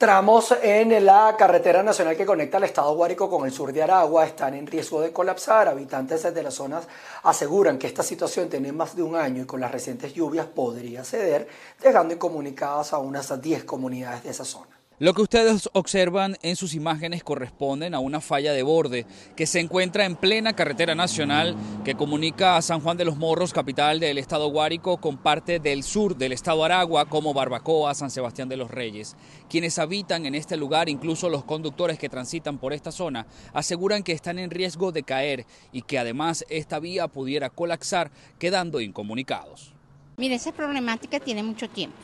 Tramos 0.00 0.54
en 0.62 1.04
la 1.04 1.36
carretera 1.36 1.82
nacional 1.82 2.16
que 2.16 2.24
conecta 2.24 2.56
el 2.56 2.64
estado 2.64 2.94
Guárico 2.94 3.28
con 3.28 3.44
el 3.44 3.52
sur 3.52 3.70
de 3.70 3.82
Aragua 3.82 4.24
están 4.24 4.54
en 4.54 4.66
riesgo 4.66 5.02
de 5.02 5.12
colapsar. 5.12 5.68
Habitantes 5.68 6.22
de 6.22 6.42
las 6.42 6.54
zonas 6.54 6.88
aseguran 7.22 7.78
que 7.78 7.86
esta 7.86 8.02
situación 8.02 8.48
tiene 8.48 8.72
más 8.72 8.96
de 8.96 9.02
un 9.02 9.14
año 9.14 9.42
y 9.42 9.44
con 9.44 9.60
las 9.60 9.70
recientes 9.70 10.14
lluvias 10.14 10.46
podría 10.46 11.04
ceder, 11.04 11.46
dejando 11.82 12.14
incomunicadas 12.14 12.94
a 12.94 12.98
unas 12.98 13.42
10 13.42 13.64
comunidades 13.64 14.24
de 14.24 14.30
esa 14.30 14.46
zona. 14.46 14.79
Lo 15.00 15.14
que 15.14 15.22
ustedes 15.22 15.70
observan 15.72 16.36
en 16.42 16.56
sus 16.56 16.74
imágenes 16.74 17.24
corresponden 17.24 17.94
a 17.94 18.00
una 18.00 18.20
falla 18.20 18.52
de 18.52 18.62
borde 18.62 19.06
que 19.34 19.46
se 19.46 19.58
encuentra 19.58 20.04
en 20.04 20.14
plena 20.14 20.52
carretera 20.52 20.94
nacional 20.94 21.56
que 21.86 21.94
comunica 21.94 22.58
a 22.58 22.60
San 22.60 22.80
Juan 22.80 22.98
de 22.98 23.06
los 23.06 23.16
Morros, 23.16 23.54
capital 23.54 23.98
del 23.98 24.18
estado 24.18 24.50
Guárico, 24.50 24.98
con 24.98 25.16
parte 25.16 25.58
del 25.58 25.84
sur 25.84 26.18
del 26.18 26.32
estado 26.32 26.66
Aragua 26.66 27.06
como 27.06 27.32
Barbacoa, 27.32 27.94
San 27.94 28.10
Sebastián 28.10 28.50
de 28.50 28.58
los 28.58 28.70
Reyes. 28.70 29.16
Quienes 29.48 29.78
habitan 29.78 30.26
en 30.26 30.34
este 30.34 30.58
lugar, 30.58 30.90
incluso 30.90 31.30
los 31.30 31.44
conductores 31.44 31.98
que 31.98 32.10
transitan 32.10 32.58
por 32.58 32.74
esta 32.74 32.92
zona, 32.92 33.26
aseguran 33.54 34.02
que 34.02 34.12
están 34.12 34.38
en 34.38 34.50
riesgo 34.50 34.92
de 34.92 35.02
caer 35.02 35.46
y 35.72 35.80
que 35.80 35.98
además 35.98 36.44
esta 36.50 36.78
vía 36.78 37.08
pudiera 37.08 37.48
colapsar 37.48 38.10
quedando 38.38 38.82
incomunicados. 38.82 39.72
Mire, 40.18 40.34
esa 40.34 40.52
problemática 40.52 41.20
tiene 41.20 41.42
mucho 41.42 41.70
tiempo. 41.70 41.96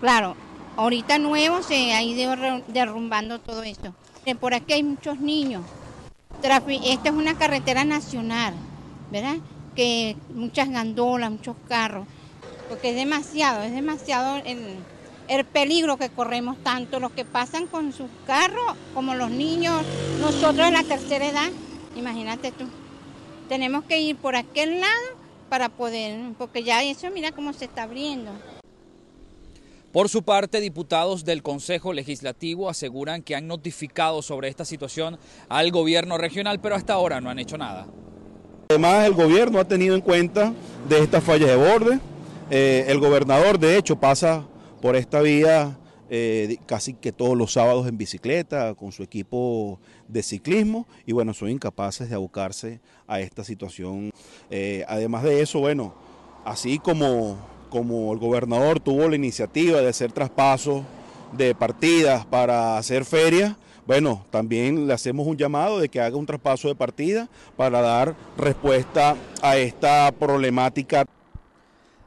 Claro, 0.00 0.36
Ahorita 0.78 1.18
nuevo 1.18 1.60
se 1.64 1.92
ha 1.92 2.04
ido 2.04 2.36
derrumbando 2.68 3.40
todo 3.40 3.64
esto. 3.64 3.92
Por 4.38 4.54
aquí 4.54 4.74
hay 4.74 4.84
muchos 4.84 5.18
niños. 5.18 5.64
Esta 6.40 7.08
es 7.08 7.14
una 7.16 7.36
carretera 7.36 7.84
nacional, 7.84 8.54
¿verdad? 9.10 9.38
Que 9.74 10.16
muchas 10.32 10.70
gandolas, 10.70 11.32
muchos 11.32 11.56
carros. 11.68 12.06
Porque 12.68 12.90
es 12.90 12.94
demasiado, 12.94 13.64
es 13.64 13.72
demasiado 13.72 14.36
el, 14.44 14.76
el 15.26 15.44
peligro 15.44 15.96
que 15.96 16.10
corremos 16.10 16.56
tanto 16.62 17.00
los 17.00 17.10
que 17.10 17.24
pasan 17.24 17.66
con 17.66 17.92
sus 17.92 18.08
carros 18.24 18.76
como 18.94 19.16
los 19.16 19.32
niños, 19.32 19.82
nosotros 20.20 20.66
de 20.66 20.70
la 20.70 20.84
tercera 20.84 21.26
edad, 21.26 21.50
imagínate 21.96 22.52
tú. 22.52 22.66
Tenemos 23.48 23.82
que 23.82 23.98
ir 23.98 24.14
por 24.14 24.36
aquel 24.36 24.78
lado 24.78 25.18
para 25.48 25.70
poder, 25.70 26.34
porque 26.38 26.62
ya 26.62 26.84
eso 26.84 27.10
mira 27.10 27.32
cómo 27.32 27.52
se 27.52 27.64
está 27.64 27.82
abriendo. 27.82 28.30
Por 29.92 30.10
su 30.10 30.22
parte, 30.22 30.60
diputados 30.60 31.24
del 31.24 31.42
Consejo 31.42 31.94
Legislativo 31.94 32.68
aseguran 32.68 33.22
que 33.22 33.34
han 33.34 33.46
notificado 33.46 34.20
sobre 34.20 34.48
esta 34.48 34.66
situación 34.66 35.18
al 35.48 35.70
gobierno 35.70 36.18
regional, 36.18 36.60
pero 36.60 36.74
hasta 36.74 36.92
ahora 36.92 37.22
no 37.22 37.30
han 37.30 37.38
hecho 37.38 37.56
nada. 37.56 37.86
Además, 38.68 39.06
el 39.06 39.14
gobierno 39.14 39.58
ha 39.58 39.64
tenido 39.64 39.94
en 39.94 40.02
cuenta 40.02 40.52
de 40.90 40.98
estas 40.98 41.24
fallas 41.24 41.48
de 41.48 41.56
borde. 41.56 42.00
Eh, 42.50 42.84
el 42.88 42.98
gobernador, 42.98 43.58
de 43.58 43.78
hecho, 43.78 43.96
pasa 43.96 44.46
por 44.82 44.94
esta 44.94 45.22
vía 45.22 45.78
eh, 46.10 46.58
casi 46.66 46.92
que 46.92 47.10
todos 47.10 47.34
los 47.34 47.54
sábados 47.54 47.88
en 47.88 47.96
bicicleta 47.96 48.74
con 48.74 48.92
su 48.92 49.02
equipo 49.02 49.80
de 50.06 50.22
ciclismo 50.22 50.86
y 51.06 51.12
bueno, 51.12 51.32
son 51.32 51.48
incapaces 51.48 52.10
de 52.10 52.14
abocarse 52.14 52.80
a 53.06 53.20
esta 53.20 53.42
situación. 53.42 54.10
Eh, 54.50 54.84
además 54.86 55.22
de 55.22 55.40
eso, 55.40 55.60
bueno, 55.60 55.94
así 56.44 56.78
como 56.78 57.38
como 57.70 58.12
el 58.12 58.18
gobernador 58.18 58.80
tuvo 58.80 59.08
la 59.08 59.16
iniciativa 59.16 59.80
de 59.80 59.88
hacer 59.88 60.12
traspasos 60.12 60.82
de 61.32 61.54
partidas 61.54 62.24
para 62.26 62.78
hacer 62.78 63.04
ferias, 63.04 63.54
bueno, 63.88 64.22
también 64.30 64.86
le 64.86 64.92
hacemos 64.92 65.26
un 65.26 65.38
llamado 65.38 65.78
de 65.78 65.88
que 65.88 65.98
haga 65.98 66.16
un 66.16 66.26
traspaso 66.26 66.68
de 66.68 66.74
partida 66.74 67.26
para 67.56 67.80
dar 67.80 68.14
respuesta 68.36 69.16
a 69.40 69.56
esta 69.56 70.12
problemática. 70.12 71.06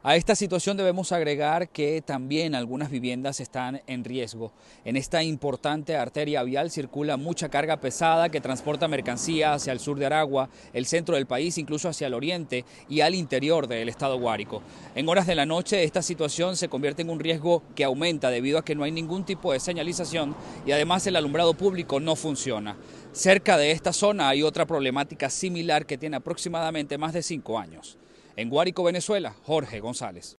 A 0.04 0.16
esta 0.16 0.34
situación 0.34 0.76
debemos 0.76 1.12
agregar 1.12 1.68
que 1.68 2.02
también 2.02 2.56
algunas 2.56 2.90
viviendas 2.90 3.38
están 3.38 3.82
en 3.86 4.02
riesgo. 4.02 4.52
En 4.84 4.96
esta 4.96 5.22
importante 5.22 5.94
arteria 5.94 6.42
vial 6.42 6.72
circula 6.72 7.16
mucha 7.16 7.50
carga 7.50 7.76
pesada 7.76 8.28
que 8.28 8.40
transporta 8.40 8.88
mercancía 8.88 9.52
hacia 9.54 9.72
el 9.72 9.78
sur 9.78 10.00
de 10.00 10.06
Aragua, 10.06 10.48
el 10.72 10.86
centro 10.86 11.14
del 11.14 11.26
país, 11.26 11.56
incluso 11.56 11.88
hacia 11.88 12.08
el 12.08 12.14
oriente 12.14 12.64
y 12.88 13.02
al 13.02 13.14
interior 13.14 13.68
del 13.68 13.88
estado 13.88 14.18
Guárico. 14.18 14.60
En 14.96 15.08
horas 15.08 15.28
de 15.28 15.36
la 15.36 15.46
noche 15.46 15.84
esta 15.84 16.02
situación 16.02 16.56
se 16.56 16.68
convierte 16.68 17.02
en 17.02 17.10
un 17.10 17.20
riesgo 17.20 17.62
que 17.76 17.84
aumenta 17.84 18.30
debido 18.30 18.58
a 18.58 18.64
que 18.64 18.74
no 18.74 18.82
hay 18.82 18.90
ningún 18.90 19.24
tipo 19.24 19.52
de 19.52 19.60
señalización 19.60 20.34
y 20.66 20.72
además 20.72 21.06
el 21.06 21.14
alumbrado 21.14 21.54
público 21.54 22.00
no 22.00 22.16
funciona. 22.16 22.76
Cerca 23.12 23.56
de 23.56 23.70
esta 23.70 23.92
zona 23.92 24.30
hay 24.30 24.42
otra 24.42 24.66
problemática 24.66 25.30
similar 25.30 25.86
que 25.86 25.96
tiene 25.96 26.16
aproximadamente 26.16 26.98
más 26.98 27.12
de 27.12 27.22
cinco 27.22 27.56
años. 27.56 27.98
En 28.36 28.48
Guárico, 28.48 28.82
Venezuela, 28.82 29.34
Jorge 29.44 29.80
González. 29.80 30.38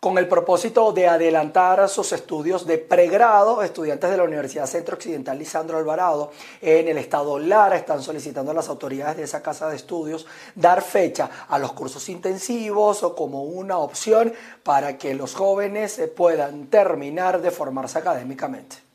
Con 0.00 0.16
el 0.16 0.28
propósito 0.28 0.92
de 0.92 1.08
adelantar 1.08 1.88
sus 1.88 2.12
estudios 2.12 2.66
de 2.66 2.78
pregrado, 2.78 3.62
estudiantes 3.62 4.10
de 4.10 4.16
la 4.16 4.22
Universidad 4.22 4.66
Centro 4.66 4.94
Occidental 4.94 5.36
Lisandro 5.36 5.76
Alvarado 5.76 6.30
en 6.60 6.86
el 6.86 6.98
estado 6.98 7.38
Lara 7.38 7.76
están 7.76 8.00
solicitando 8.00 8.52
a 8.52 8.54
las 8.54 8.68
autoridades 8.68 9.16
de 9.16 9.24
esa 9.24 9.42
casa 9.42 9.68
de 9.68 9.74
estudios 9.74 10.24
dar 10.54 10.82
fecha 10.82 11.28
a 11.48 11.58
los 11.58 11.72
cursos 11.72 12.08
intensivos 12.08 13.02
o 13.02 13.16
como 13.16 13.42
una 13.42 13.78
opción 13.78 14.32
para 14.62 14.98
que 14.98 15.14
los 15.14 15.34
jóvenes 15.34 16.00
puedan 16.16 16.68
terminar 16.68 17.42
de 17.42 17.50
formarse 17.50 17.98
académicamente. 17.98 18.87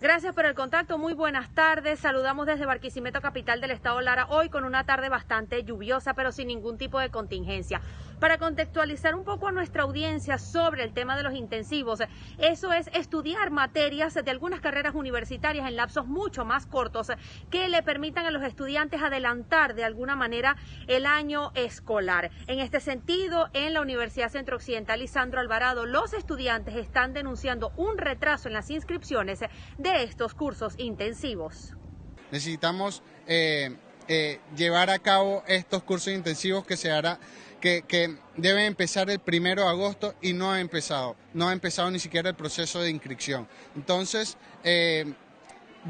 Gracias 0.00 0.32
por 0.32 0.46
el 0.46 0.54
contacto, 0.54 0.96
muy 0.96 1.12
buenas 1.12 1.52
tardes. 1.54 1.98
Saludamos 1.98 2.46
desde 2.46 2.64
Barquisimeto, 2.66 3.20
capital 3.20 3.60
del 3.60 3.72
estado 3.72 4.00
Lara, 4.00 4.28
hoy 4.30 4.48
con 4.48 4.62
una 4.62 4.84
tarde 4.84 5.08
bastante 5.08 5.64
lluviosa, 5.64 6.14
pero 6.14 6.30
sin 6.30 6.46
ningún 6.46 6.78
tipo 6.78 7.00
de 7.00 7.10
contingencia 7.10 7.80
para 8.18 8.38
contextualizar 8.38 9.14
un 9.14 9.24
poco 9.24 9.48
a 9.48 9.52
nuestra 9.52 9.82
audiencia 9.82 10.38
sobre 10.38 10.84
el 10.84 10.92
tema 10.92 11.16
de 11.16 11.22
los 11.22 11.34
intensivos. 11.34 12.00
Eso 12.38 12.72
es 12.72 12.88
estudiar 12.92 13.50
materias 13.50 14.14
de 14.14 14.30
algunas 14.30 14.60
carreras 14.60 14.94
universitarias 14.94 15.66
en 15.68 15.76
lapsos 15.76 16.06
mucho 16.06 16.44
más 16.44 16.66
cortos 16.66 17.08
que 17.50 17.68
le 17.68 17.82
permitan 17.82 18.26
a 18.26 18.30
los 18.30 18.42
estudiantes 18.42 19.02
adelantar 19.02 19.74
de 19.74 19.84
alguna 19.84 20.16
manera 20.16 20.56
el 20.86 21.06
año 21.06 21.52
escolar. 21.54 22.30
En 22.46 22.60
este 22.60 22.80
sentido, 22.80 23.48
en 23.52 23.74
la 23.74 23.80
Universidad 23.80 24.30
Centro 24.30 24.56
Occidental 24.56 25.00
Lisandro 25.00 25.40
Alvarado, 25.40 25.86
los 25.86 26.12
estudiantes 26.12 26.76
están 26.76 27.12
denunciando 27.12 27.72
un 27.76 27.98
retraso 27.98 28.48
en 28.48 28.54
las 28.54 28.70
inscripciones 28.70 29.40
de 29.78 30.02
estos 30.02 30.34
cursos 30.34 30.74
intensivos. 30.78 31.74
Necesitamos 32.30 33.02
eh, 33.26 33.76
eh, 34.08 34.40
llevar 34.56 34.90
a 34.90 34.98
cabo 34.98 35.42
estos 35.46 35.82
cursos 35.82 36.12
intensivos 36.12 36.64
que 36.64 36.76
se 36.76 36.90
hará 36.90 37.18
que, 37.60 38.16
debe 38.36 38.66
empezar 38.66 39.10
el 39.10 39.18
primero 39.18 39.62
de 39.62 39.68
agosto 39.68 40.14
y 40.22 40.32
no 40.32 40.52
ha 40.52 40.60
empezado, 40.60 41.16
no 41.34 41.48
ha 41.48 41.52
empezado 41.52 41.90
ni 41.90 41.98
siquiera 41.98 42.30
el 42.30 42.36
proceso 42.36 42.80
de 42.80 42.90
inscripción. 42.90 43.48
Entonces, 43.74 44.36
eh, 44.64 45.12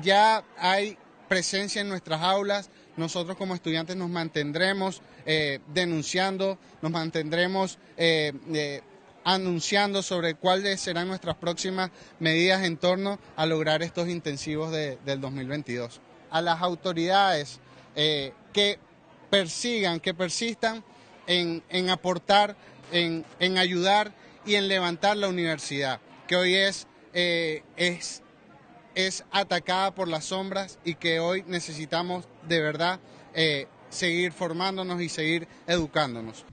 ya 0.03 0.45
hay 0.57 0.97
presencia 1.29 1.83
en 1.83 1.89
nuestras 1.89 2.23
aulas, 2.23 2.71
nosotros 2.97 3.37
como 3.37 3.55
estudiantes 3.55 3.97
nos 3.97 4.09
mantendremos 4.09 5.03
eh, 5.27 5.61
denunciando, 5.69 6.59
nos 6.81 6.91
mantendremos 6.91 7.79
eh, 7.97 8.81
anunciando 9.25 10.03
sobre 10.03 10.35
cuáles 10.35 10.81
serán 10.81 11.09
nuestras 11.09 11.37
próximas 11.37 11.91
medidas 12.19 12.65
en 12.65 12.79
torno 12.79 13.19
a 13.37 13.45
lograr 13.45 13.83
estos 13.83 14.09
intensivos 14.09 14.73
del 14.73 15.21
2022. 15.21 16.01
A 16.31 16.41
las 16.41 16.63
autoridades 16.63 17.61
que 17.95 18.79
persigan, 19.31 20.01
que 20.01 20.15
persistan 20.15 20.83
en, 21.29 21.91
aportar, 21.91 22.57
en, 22.91 23.25
ayudar 23.59 24.13
y 24.45 24.57
en 24.57 24.67
levantar 24.67 25.17
la 25.17 25.29
universidad, 25.29 26.01
que 26.27 26.37
hoy 26.37 26.55
es, 26.55 26.87
eh, 27.13 27.63
es, 27.77 28.23
es 28.95 29.25
atacada 29.31 29.95
por 29.95 30.09
las 30.09 30.25
sombras 30.25 30.79
y 30.85 30.95
que 30.95 31.21
hoy 31.21 31.45
necesitamos 31.47 32.27
de 32.49 32.61
verdad 32.61 32.99
eh, 33.35 33.69
seguir 33.91 34.33
formándonos 34.33 35.01
y 35.01 35.09
seguir 35.09 35.47
educándonos. 35.67 36.45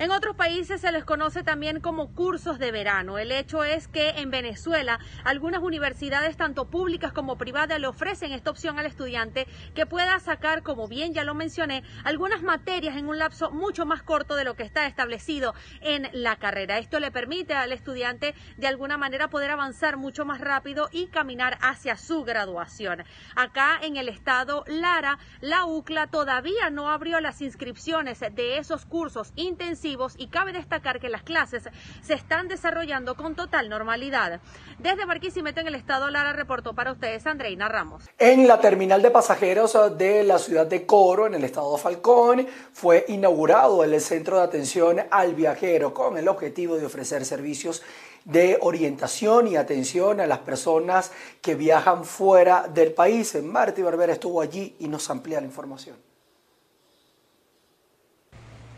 En 0.00 0.12
otros 0.12 0.36
países 0.36 0.80
se 0.80 0.92
les 0.92 1.04
conoce 1.04 1.42
también 1.42 1.80
como 1.80 2.14
cursos 2.14 2.60
de 2.60 2.70
verano. 2.70 3.18
El 3.18 3.32
hecho 3.32 3.64
es 3.64 3.88
que 3.88 4.10
en 4.10 4.30
Venezuela 4.30 5.00
algunas 5.24 5.60
universidades, 5.60 6.36
tanto 6.36 6.70
públicas 6.70 7.10
como 7.10 7.36
privadas, 7.36 7.80
le 7.80 7.88
ofrecen 7.88 8.30
esta 8.30 8.52
opción 8.52 8.78
al 8.78 8.86
estudiante 8.86 9.48
que 9.74 9.86
pueda 9.86 10.20
sacar, 10.20 10.62
como 10.62 10.86
bien 10.86 11.14
ya 11.14 11.24
lo 11.24 11.34
mencioné, 11.34 11.82
algunas 12.04 12.44
materias 12.44 12.96
en 12.96 13.08
un 13.08 13.18
lapso 13.18 13.50
mucho 13.50 13.86
más 13.86 14.04
corto 14.04 14.36
de 14.36 14.44
lo 14.44 14.54
que 14.54 14.62
está 14.62 14.86
establecido 14.86 15.52
en 15.80 16.08
la 16.12 16.36
carrera. 16.36 16.78
Esto 16.78 17.00
le 17.00 17.10
permite 17.10 17.54
al 17.54 17.72
estudiante 17.72 18.36
de 18.56 18.68
alguna 18.68 18.98
manera 18.98 19.30
poder 19.30 19.50
avanzar 19.50 19.96
mucho 19.96 20.24
más 20.24 20.40
rápido 20.40 20.88
y 20.92 21.08
caminar 21.08 21.58
hacia 21.60 21.96
su 21.96 22.22
graduación. 22.22 23.02
Acá 23.34 23.80
en 23.82 23.96
el 23.96 24.08
estado 24.08 24.62
Lara, 24.68 25.18
la 25.40 25.64
UCLA 25.64 26.06
todavía 26.06 26.70
no 26.70 26.88
abrió 26.88 27.20
las 27.20 27.42
inscripciones 27.42 28.20
de 28.20 28.58
esos 28.58 28.86
cursos 28.86 29.32
intensivos 29.34 29.87
y 30.18 30.26
cabe 30.26 30.52
destacar 30.52 31.00
que 31.00 31.08
las 31.08 31.22
clases 31.22 31.64
se 32.02 32.12
están 32.12 32.46
desarrollando 32.48 33.14
con 33.14 33.34
total 33.34 33.70
normalidad. 33.70 34.40
Desde 34.78 35.06
Barquisimeto 35.06 35.60
en 35.60 35.68
el 35.68 35.74
estado 35.74 36.10
Lara 36.10 36.34
reportó 36.34 36.74
para 36.74 36.92
ustedes 36.92 37.26
Andreina 37.26 37.68
Ramos. 37.68 38.04
En 38.18 38.46
la 38.46 38.60
terminal 38.60 39.00
de 39.00 39.10
pasajeros 39.10 39.76
de 39.96 40.24
la 40.24 40.38
ciudad 40.38 40.66
de 40.66 40.84
Coro, 40.84 41.26
en 41.26 41.34
el 41.34 41.44
estado 41.44 41.74
de 41.74 41.82
Falcón, 41.82 42.46
fue 42.72 43.06
inaugurado 43.08 43.82
el 43.82 43.98
centro 44.00 44.36
de 44.36 44.42
atención 44.42 45.00
al 45.10 45.34
viajero 45.34 45.94
con 45.94 46.18
el 46.18 46.28
objetivo 46.28 46.76
de 46.76 46.84
ofrecer 46.84 47.24
servicios 47.24 47.82
de 48.26 48.58
orientación 48.60 49.48
y 49.48 49.56
atención 49.56 50.20
a 50.20 50.26
las 50.26 50.40
personas 50.40 51.12
que 51.40 51.54
viajan 51.54 52.04
fuera 52.04 52.68
del 52.68 52.92
país. 52.92 53.34
Martí 53.42 53.80
Barbera 53.80 54.12
estuvo 54.12 54.42
allí 54.42 54.76
y 54.80 54.88
nos 54.88 55.08
amplía 55.08 55.40
la 55.40 55.46
información. 55.46 56.07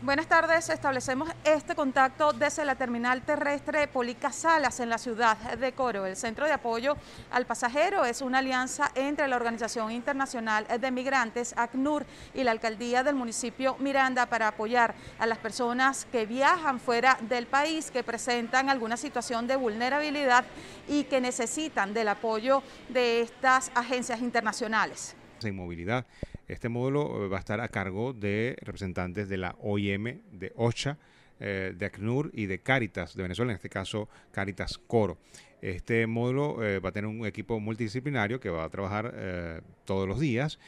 Buenas 0.03 0.25
tardes. 0.25 0.67
Establecemos 0.69 1.29
este 1.43 1.75
contacto 1.75 2.33
desde 2.33 2.65
la 2.65 2.73
terminal 2.73 3.21
terrestre 3.21 3.87
Polica 3.87 4.31
Salas 4.31 4.79
en 4.79 4.89
la 4.89 4.97
ciudad 4.97 5.37
de 5.37 5.73
Coro. 5.73 6.07
El 6.07 6.15
Centro 6.15 6.47
de 6.47 6.53
Apoyo 6.53 6.97
al 7.29 7.45
Pasajero 7.45 8.03
es 8.03 8.23
una 8.23 8.39
alianza 8.39 8.91
entre 8.95 9.27
la 9.27 9.35
Organización 9.35 9.91
Internacional 9.91 10.65
de 10.79 10.89
Migrantes, 10.89 11.53
ACNUR, 11.55 12.07
y 12.33 12.43
la 12.43 12.49
Alcaldía 12.49 13.03
del 13.03 13.13
municipio 13.13 13.75
Miranda 13.77 14.25
para 14.25 14.47
apoyar 14.47 14.95
a 15.19 15.27
las 15.27 15.37
personas 15.37 16.07
que 16.11 16.25
viajan 16.25 16.79
fuera 16.79 17.19
del 17.29 17.45
país, 17.45 17.91
que 17.91 18.01
presentan 18.01 18.71
alguna 18.71 18.97
situación 18.97 19.45
de 19.45 19.55
vulnerabilidad 19.55 20.45
y 20.87 21.03
que 21.03 21.21
necesitan 21.21 21.93
del 21.93 22.07
apoyo 22.07 22.63
de 22.89 23.21
estas 23.21 23.71
agencias 23.75 24.19
internacionales. 24.19 25.15
En 25.43 25.55
movilidad 25.55 26.05
este 26.51 26.67
módulo 26.67 27.23
eh, 27.25 27.27
va 27.29 27.37
a 27.37 27.39
estar 27.39 27.61
a 27.61 27.69
cargo 27.69 28.11
de 28.11 28.57
representantes 28.61 29.29
de 29.29 29.37
la 29.37 29.55
OIM, 29.61 30.19
de 30.33 30.51
OCHA, 30.55 30.97
eh, 31.39 31.73
de 31.75 31.85
ACNUR 31.85 32.29
y 32.33 32.45
de 32.45 32.59
Caritas 32.59 33.15
de 33.15 33.23
Venezuela, 33.23 33.53
en 33.53 33.55
este 33.55 33.69
caso 33.69 34.09
Caritas 34.31 34.77
Coro. 34.77 35.17
Este 35.61 36.05
módulo 36.07 36.61
eh, 36.61 36.79
va 36.79 36.89
a 36.89 36.91
tener 36.91 37.07
un 37.07 37.25
equipo 37.25 37.59
multidisciplinario 37.59 38.41
que 38.41 38.49
va 38.49 38.65
a 38.65 38.69
trabajar 38.69 39.63
todos 39.85 40.07
los 40.07 40.19
días 40.19 40.59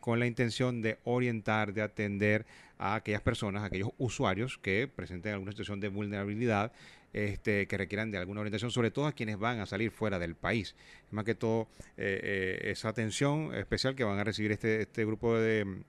con 0.00 0.18
la 0.18 0.26
intención 0.26 0.82
de 0.82 0.98
orientar, 1.04 1.72
de 1.72 1.82
atender 1.82 2.44
a 2.78 2.96
aquellas 2.96 3.20
personas, 3.20 3.62
a 3.62 3.66
aquellos 3.66 3.90
usuarios 3.98 4.58
que 4.58 4.88
presenten 4.88 5.34
alguna 5.34 5.52
situación 5.52 5.78
de 5.78 5.88
vulnerabilidad 5.88 6.72
este, 7.12 7.66
que 7.66 7.76
requieran 7.76 8.10
de 8.10 8.18
alguna 8.18 8.40
orientación, 8.40 8.70
sobre 8.70 8.90
todo 8.90 9.06
a 9.06 9.12
quienes 9.12 9.38
van 9.38 9.60
a 9.60 9.66
salir 9.66 9.90
fuera 9.90 10.18
del 10.18 10.34
país. 10.34 10.74
Más 11.10 11.24
que 11.24 11.34
todo, 11.34 11.68
eh, 11.96 12.20
eh, 12.22 12.70
esa 12.70 12.88
atención 12.88 13.54
especial 13.54 13.94
que 13.94 14.04
van 14.04 14.18
a 14.18 14.24
recibir 14.24 14.52
este, 14.52 14.82
este 14.82 15.04
grupo 15.04 15.36
de, 15.36 15.82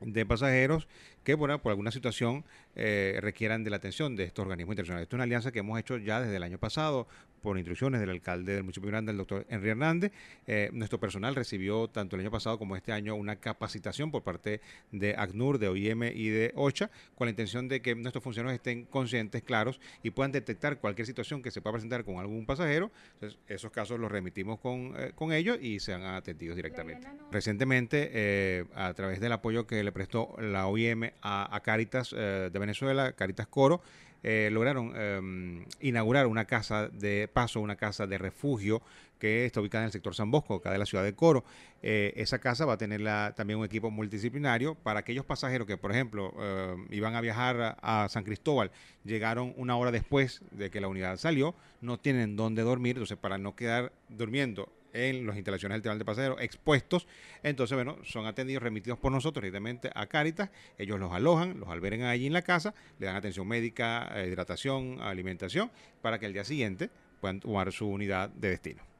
de 0.00 0.26
pasajeros 0.26 0.88
que 1.24 1.36
por 1.36 1.50
alguna 1.50 1.90
situación 1.90 2.44
eh, 2.74 3.18
requieran 3.20 3.64
de 3.64 3.70
la 3.70 3.76
atención 3.76 4.16
de 4.16 4.24
estos 4.24 4.42
organismos 4.42 4.72
internacionales. 4.72 5.04
Esto 5.04 5.16
es 5.16 5.18
una 5.18 5.24
alianza 5.24 5.52
que 5.52 5.58
hemos 5.58 5.78
hecho 5.78 5.98
ya 5.98 6.20
desde 6.20 6.36
el 6.36 6.42
año 6.42 6.58
pasado 6.58 7.06
por 7.42 7.58
instrucciones 7.58 8.00
del 8.00 8.08
alcalde 8.08 8.54
del 8.54 8.62
municipio 8.62 8.88
grande, 8.88 9.12
el 9.12 9.18
doctor 9.18 9.44
Henry 9.50 9.70
Hernández. 9.70 10.12
Eh, 10.46 10.70
nuestro 10.72 10.98
personal 10.98 11.34
recibió 11.34 11.88
tanto 11.88 12.16
el 12.16 12.20
año 12.20 12.30
pasado 12.30 12.58
como 12.58 12.76
este 12.76 12.92
año 12.92 13.14
una 13.14 13.36
capacitación 13.36 14.10
por 14.10 14.22
parte 14.22 14.60
de 14.92 15.14
ACNUR, 15.16 15.58
de 15.58 15.68
OIM 15.68 16.04
y 16.04 16.28
de 16.28 16.52
OCHA, 16.54 16.90
con 17.16 17.26
la 17.26 17.30
intención 17.30 17.68
de 17.68 17.82
que 17.82 17.94
nuestros 17.94 18.22
funcionarios 18.22 18.58
estén 18.58 18.84
conscientes, 18.84 19.42
claros 19.42 19.80
y 20.02 20.10
puedan 20.10 20.32
detectar 20.32 20.78
cualquier 20.78 21.06
situación 21.06 21.42
que 21.42 21.50
se 21.50 21.60
pueda 21.60 21.72
presentar 21.74 22.04
con 22.04 22.18
algún 22.18 22.46
pasajero. 22.46 22.90
Entonces, 23.14 23.38
esos 23.48 23.72
casos 23.72 23.98
los 23.98 24.10
remitimos 24.10 24.60
con, 24.60 24.94
eh, 24.96 25.12
con 25.14 25.32
ellos 25.32 25.58
y 25.60 25.80
sean 25.80 26.04
atendidos 26.04 26.56
directamente. 26.56 27.08
Recientemente, 27.32 28.66
a 28.74 28.94
través 28.94 29.20
del 29.20 29.32
apoyo 29.32 29.66
que 29.66 29.82
le 29.82 29.90
prestó 29.90 30.36
la 30.38 30.68
OIM 30.68 31.10
a, 31.20 31.60
Caritas 31.62 32.10
de 32.10 32.58
Venezuela, 32.58 33.12
Caritas 33.12 33.46
Coro, 33.46 33.82
eh, 34.24 34.50
lograron 34.52 34.92
em, 34.94 35.64
inaugurar 35.80 36.28
una 36.28 36.44
casa 36.44 36.88
de 36.88 37.28
paso, 37.32 37.60
una 37.60 37.74
casa 37.74 38.06
de 38.06 38.18
refugio 38.18 38.80
que 39.18 39.44
está 39.44 39.60
ubicada 39.60 39.82
en 39.82 39.86
el 39.86 39.92
sector 39.92 40.14
San 40.14 40.30
Bosco, 40.30 40.54
acá 40.54 40.70
de 40.70 40.78
la 40.78 40.86
ciudad 40.86 41.02
de 41.02 41.14
Coro. 41.14 41.44
Eh, 41.82 42.12
esa 42.16 42.38
casa 42.38 42.64
va 42.64 42.74
a 42.74 42.78
tener 42.78 43.02
también 43.34 43.58
un 43.58 43.64
equipo 43.64 43.90
multidisciplinario 43.90 44.76
para 44.76 45.00
aquellos 45.00 45.24
pasajeros 45.24 45.66
que, 45.66 45.76
por 45.76 45.90
ejemplo, 45.90 46.32
em, 46.40 46.86
iban 46.90 47.16
a 47.16 47.20
viajar 47.20 47.78
a, 47.82 48.08
San 48.08 48.22
Cristóbal, 48.22 48.70
llegaron 49.04 49.54
una 49.56 49.76
hora 49.76 49.90
después 49.90 50.40
de 50.52 50.70
que 50.70 50.80
la 50.80 50.88
unidad 50.88 51.16
salió, 51.16 51.54
no 51.80 51.98
tienen 51.98 52.36
dónde 52.36 52.62
dormir, 52.62 52.96
entonces 52.96 53.18
para 53.18 53.38
no 53.38 53.56
quedar 53.56 53.92
durmiendo 54.08 54.68
en 54.92 55.26
las 55.26 55.36
instalaciones 55.36 55.76
del 55.76 55.82
terminal 55.82 55.98
de 55.98 56.04
pasajeros 56.04 56.40
expuestos. 56.40 57.06
Entonces, 57.42 57.74
bueno, 57.74 57.98
son 58.04 58.26
atendidos, 58.26 58.62
remitidos 58.62 58.98
por 58.98 59.12
nosotros 59.12 59.42
directamente 59.42 59.90
a 59.94 60.06
Caritas. 60.06 60.50
Ellos 60.78 60.98
los 60.98 61.12
alojan, 61.12 61.58
los 61.58 61.68
albergan 61.68 62.08
allí 62.08 62.26
en 62.26 62.32
la 62.32 62.42
casa, 62.42 62.74
le 62.98 63.06
dan 63.06 63.16
atención 63.16 63.46
médica, 63.46 64.10
eh, 64.14 64.28
hidratación, 64.28 65.00
alimentación, 65.00 65.70
para 66.00 66.18
que 66.18 66.26
el 66.26 66.32
día 66.32 66.44
siguiente 66.44 66.90
puedan 67.20 67.40
tomar 67.40 67.72
su 67.72 67.88
unidad 67.88 68.28
de 68.30 68.50
destino. 68.50 68.91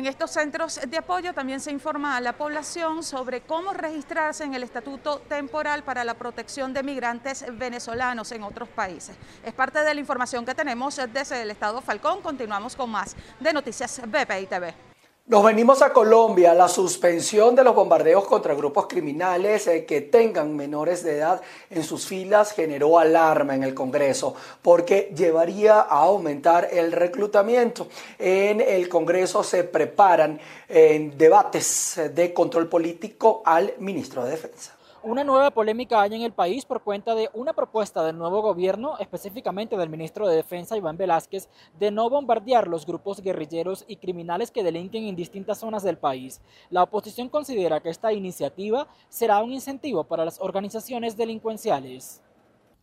En 0.00 0.06
estos 0.06 0.30
centros 0.30 0.80
de 0.88 0.96
apoyo 0.96 1.34
también 1.34 1.60
se 1.60 1.70
informa 1.70 2.16
a 2.16 2.22
la 2.22 2.32
población 2.32 3.02
sobre 3.02 3.42
cómo 3.42 3.74
registrarse 3.74 4.44
en 4.44 4.54
el 4.54 4.62
Estatuto 4.62 5.18
Temporal 5.18 5.82
para 5.82 6.04
la 6.04 6.14
Protección 6.14 6.72
de 6.72 6.82
Migrantes 6.82 7.44
Venezolanos 7.58 8.32
en 8.32 8.42
otros 8.42 8.70
países. 8.70 9.14
Es 9.44 9.52
parte 9.52 9.80
de 9.80 9.92
la 9.92 10.00
información 10.00 10.46
que 10.46 10.54
tenemos 10.54 10.98
desde 11.12 11.42
el 11.42 11.50
Estado 11.50 11.82
Falcón. 11.82 12.22
Continuamos 12.22 12.76
con 12.76 12.88
más 12.88 13.14
de 13.40 13.52
Noticias 13.52 14.00
BPI 14.06 14.46
TV. 14.46 14.89
Nos 15.30 15.44
venimos 15.44 15.80
a 15.80 15.92
Colombia. 15.92 16.54
La 16.54 16.66
suspensión 16.66 17.54
de 17.54 17.62
los 17.62 17.72
bombardeos 17.72 18.26
contra 18.26 18.52
grupos 18.52 18.88
criminales 18.88 19.68
eh, 19.68 19.84
que 19.84 20.00
tengan 20.00 20.56
menores 20.56 21.04
de 21.04 21.18
edad 21.18 21.40
en 21.70 21.84
sus 21.84 22.04
filas 22.04 22.50
generó 22.50 22.98
alarma 22.98 23.54
en 23.54 23.62
el 23.62 23.72
Congreso 23.72 24.34
porque 24.60 25.12
llevaría 25.16 25.82
a 25.82 26.00
aumentar 26.00 26.70
el 26.72 26.90
reclutamiento. 26.90 27.86
En 28.18 28.60
el 28.60 28.88
Congreso 28.88 29.44
se 29.44 29.62
preparan 29.62 30.40
eh, 30.68 31.12
debates 31.16 32.00
de 32.12 32.34
control 32.34 32.68
político 32.68 33.40
al 33.44 33.74
ministro 33.78 34.24
de 34.24 34.32
Defensa. 34.32 34.79
Una 35.02 35.24
nueva 35.24 35.50
polémica 35.50 36.02
hay 36.02 36.14
en 36.14 36.20
el 36.20 36.32
país 36.32 36.66
por 36.66 36.82
cuenta 36.82 37.14
de 37.14 37.30
una 37.32 37.54
propuesta 37.54 38.04
del 38.04 38.18
nuevo 38.18 38.42
gobierno, 38.42 38.98
específicamente 38.98 39.78
del 39.78 39.88
ministro 39.88 40.28
de 40.28 40.36
Defensa 40.36 40.76
Iván 40.76 40.98
Velázquez, 40.98 41.48
de 41.78 41.90
no 41.90 42.10
bombardear 42.10 42.68
los 42.68 42.84
grupos 42.84 43.22
guerrilleros 43.22 43.86
y 43.88 43.96
criminales 43.96 44.50
que 44.50 44.62
delinquen 44.62 45.04
en 45.04 45.16
distintas 45.16 45.56
zonas 45.56 45.82
del 45.82 45.96
país. 45.96 46.42
La 46.68 46.82
oposición 46.82 47.30
considera 47.30 47.80
que 47.80 47.88
esta 47.88 48.12
iniciativa 48.12 48.88
será 49.08 49.42
un 49.42 49.52
incentivo 49.52 50.04
para 50.04 50.26
las 50.26 50.38
organizaciones 50.38 51.16
delincuenciales. 51.16 52.20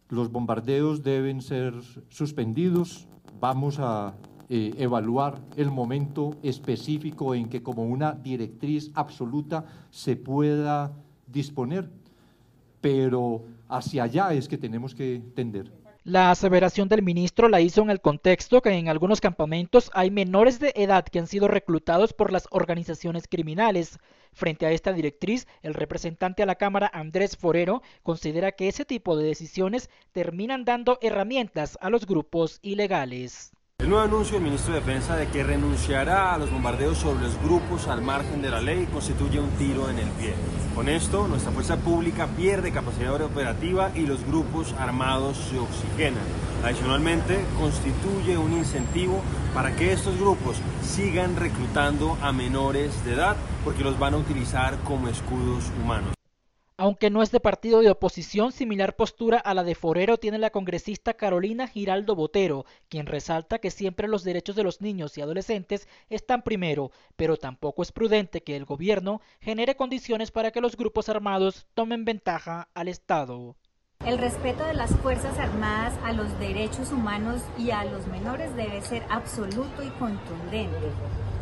Los 0.10 0.32
bombardeos 0.32 1.04
deben 1.04 1.40
ser 1.40 1.76
suspendidos. 2.10 3.08
Vamos 3.40 3.78
a 3.78 4.16
eh, 4.50 4.74
evaluar 4.80 5.40
el 5.56 5.70
momento 5.70 6.32
específico 6.42 7.36
en 7.36 7.48
que 7.48 7.62
como 7.62 7.84
una 7.84 8.14
directriz 8.14 8.90
absoluta 8.96 9.66
se 9.92 10.16
pueda 10.16 10.96
disponer 11.28 11.92
pero 12.82 13.46
hacia 13.68 14.04
allá 14.04 14.34
es 14.34 14.48
que 14.48 14.58
tenemos 14.58 14.96
que 14.96 15.22
tender. 15.36 15.72
La 16.08 16.32
aseveración 16.32 16.88
del 16.88 17.02
ministro 17.02 17.50
la 17.50 17.60
hizo 17.60 17.82
en 17.82 17.90
el 17.90 18.00
contexto 18.00 18.62
que 18.62 18.70
en 18.70 18.88
algunos 18.88 19.20
campamentos 19.20 19.92
hay 19.94 20.10
menores 20.10 20.58
de 20.58 20.72
edad 20.78 21.04
que 21.04 21.20
han 21.20 21.28
sido 21.28 21.50
reclutados 21.50 22.14
por 22.14 22.32
las 22.32 22.48
organizaciones 22.50 23.28
criminales. 23.28 24.00
Frente 24.32 24.66
a 24.66 24.72
esta 24.72 24.94
directriz, 24.94 25.48
el 25.64 25.74
representante 25.74 26.44
a 26.44 26.46
la 26.46 26.56
Cámara 26.56 26.90
Andrés 26.94 27.36
Forero 27.36 27.82
considera 28.04 28.54
que 28.54 28.70
ese 28.70 28.86
tipo 28.86 29.18
de 29.18 29.26
decisiones 29.26 29.90
terminan 30.14 30.64
dando 30.64 30.98
herramientas 31.02 31.78
a 31.82 31.90
los 31.90 32.06
grupos 32.06 32.60
ilegales. 32.62 33.52
El 33.80 33.92
nuevo 33.92 34.06
anuncio 34.06 34.34
del 34.34 34.44
ministro 34.44 34.74
de 34.74 34.80
Defensa 34.80 35.16
de 35.16 35.28
que 35.28 35.44
renunciará 35.44 36.34
a 36.34 36.38
los 36.40 36.52
bombardeos 36.52 36.98
sobre 36.98 37.22
los 37.22 37.40
grupos 37.42 37.88
al 37.88 38.02
margen 38.02 38.42
de 38.42 38.50
la 38.50 38.60
ley 38.60 38.88
constituye 38.92 39.40
un 39.40 39.52
tiro 39.52 39.88
en 39.90 40.00
el 40.00 40.10
pie. 40.10 40.34
Con 40.74 40.90
esto, 40.90 41.28
nuestra 41.28 41.52
fuerza 41.52 41.78
pública 41.78 42.26
pierde 42.36 42.72
capacidad 42.72 43.22
operativa 43.22 43.92
y 43.94 44.08
los 44.08 44.26
grupos 44.26 44.74
armados 44.80 45.38
se 45.38 45.60
oxigenan. 45.60 46.26
Adicionalmente, 46.66 47.46
constituye 47.60 48.38
un 48.38 48.54
incentivo 48.54 49.22
para 49.54 49.76
que 49.76 49.94
estos 49.94 50.20
grupos 50.20 50.58
sigan 50.82 51.36
reclutando 51.36 52.18
a 52.22 52.32
menores 52.32 53.06
de 53.06 53.14
edad 53.14 53.38
porque 53.64 53.84
los 53.84 54.00
van 54.00 54.16
a 54.16 54.18
utilizar 54.18 54.80
como 54.80 55.08
escudos 55.08 55.72
humanos. 55.82 56.17
Aunque 56.80 57.10
no 57.10 57.24
es 57.24 57.32
de 57.32 57.40
partido 57.40 57.82
de 57.82 57.90
oposición, 57.90 58.52
similar 58.52 58.96
postura 58.96 59.40
a 59.40 59.56
la 59.56 59.64
de 59.64 59.74
Forero 59.74 60.18
tiene 60.18 60.38
la 60.38 60.52
congresista 60.52 61.16
Carolina 61.16 61.68
Giraldo 61.68 62.16
Botero, 62.16 62.66
quien 62.88 63.08
resalta 63.08 63.58
que 63.58 63.72
siempre 63.72 64.08
los 64.08 64.24
derechos 64.24 64.56
de 64.56 64.64
los 64.64 64.80
niños 64.80 65.18
y 65.18 65.22
adolescentes 65.22 65.88
están 66.12 66.44
primero, 66.44 66.92
pero 67.16 67.36
tampoco 67.38 67.82
es 67.82 67.92
prudente 67.92 68.44
que 68.44 68.56
el 68.56 68.66
gobierno 68.66 69.22
genere 69.42 69.76
condiciones 69.76 70.30
para 70.30 70.52
que 70.52 70.62
los 70.62 70.78
grupos 70.78 71.10
armados 71.10 71.66
tomen 71.74 72.06
ventaja 72.06 72.70
al 72.76 72.90
Estado. 72.90 73.56
El 74.06 74.20
respeto 74.20 74.64
de 74.64 74.76
las 74.76 74.96
Fuerzas 74.98 75.40
Armadas 75.40 75.98
a 76.04 76.14
los 76.14 76.38
derechos 76.38 76.92
humanos 76.92 77.42
y 77.58 77.72
a 77.72 77.86
los 77.86 78.06
menores 78.06 78.56
debe 78.56 78.82
ser 78.82 79.02
absoluto 79.10 79.82
y 79.82 79.90
contundente. 79.98 80.92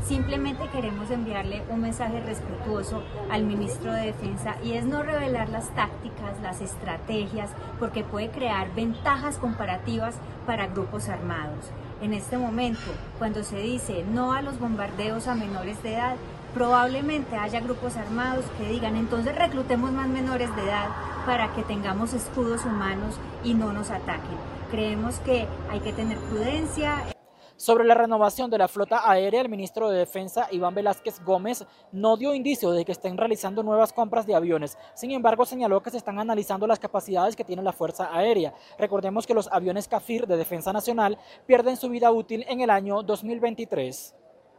Simplemente 0.07 0.69
queremos 0.69 1.09
enviarle 1.09 1.63
un 1.69 1.81
mensaje 1.81 2.21
respetuoso 2.21 3.01
al 3.31 3.43
ministro 3.43 3.91
de 3.91 4.05
Defensa 4.05 4.55
y 4.63 4.73
es 4.73 4.85
no 4.85 5.01
revelar 5.01 5.49
las 5.49 5.69
tácticas, 5.73 6.39
las 6.43 6.61
estrategias, 6.61 7.49
porque 7.79 8.03
puede 8.03 8.29
crear 8.29 8.71
ventajas 8.75 9.39
comparativas 9.39 10.15
para 10.45 10.67
grupos 10.67 11.09
armados. 11.09 11.71
En 12.01 12.13
este 12.13 12.37
momento, 12.37 12.91
cuando 13.17 13.43
se 13.43 13.57
dice 13.57 14.05
no 14.13 14.33
a 14.33 14.43
los 14.43 14.59
bombardeos 14.59 15.27
a 15.27 15.33
menores 15.33 15.81
de 15.81 15.95
edad, 15.95 16.17
probablemente 16.53 17.35
haya 17.35 17.59
grupos 17.59 17.97
armados 17.97 18.45
que 18.59 18.69
digan 18.69 18.97
entonces 18.97 19.35
reclutemos 19.35 19.91
más 19.91 20.07
menores 20.07 20.55
de 20.55 20.65
edad 20.65 20.89
para 21.25 21.51
que 21.55 21.63
tengamos 21.63 22.13
escudos 22.13 22.63
humanos 22.63 23.15
y 23.43 23.55
no 23.55 23.73
nos 23.73 23.89
ataquen. 23.89 24.37
Creemos 24.69 25.17
que 25.21 25.47
hay 25.71 25.79
que 25.79 25.93
tener 25.93 26.19
prudencia. 26.19 27.14
Sobre 27.57 27.85
la 27.85 27.95
renovación 27.95 28.49
de 28.49 28.57
la 28.57 28.67
flota 28.67 29.09
aérea, 29.09 29.39
el 29.39 29.47
ministro 29.47 29.89
de 29.89 29.99
Defensa, 29.99 30.47
Iván 30.51 30.75
Velázquez 30.75 31.23
Gómez, 31.23 31.65
no 31.93 32.17
dio 32.17 32.33
indicio 32.33 32.71
de 32.71 32.83
que 32.83 32.91
estén 32.91 33.17
realizando 33.17 33.63
nuevas 33.63 33.93
compras 33.93 34.25
de 34.25 34.35
aviones. 34.35 34.77
Sin 34.93 35.11
embargo, 35.11 35.45
señaló 35.45 35.81
que 35.81 35.89
se 35.89 35.97
están 35.97 36.19
analizando 36.19 36.67
las 36.67 36.79
capacidades 36.79 37.33
que 37.33 37.45
tiene 37.45 37.63
la 37.63 37.71
Fuerza 37.71 38.09
Aérea. 38.11 38.53
Recordemos 38.77 39.25
que 39.25 39.33
los 39.33 39.47
aviones 39.49 39.87
CAFIR 39.87 40.27
de 40.27 40.35
Defensa 40.35 40.73
Nacional 40.73 41.17
pierden 41.45 41.77
su 41.77 41.87
vida 41.87 42.11
útil 42.11 42.45
en 42.49 42.59
el 42.59 42.69
año 42.69 43.01
2023. 43.03 44.13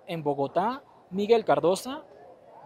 En 0.06 0.22
Bogotá, 0.22 0.82
Miguel 1.10 1.44
Cardosa, 1.44 2.02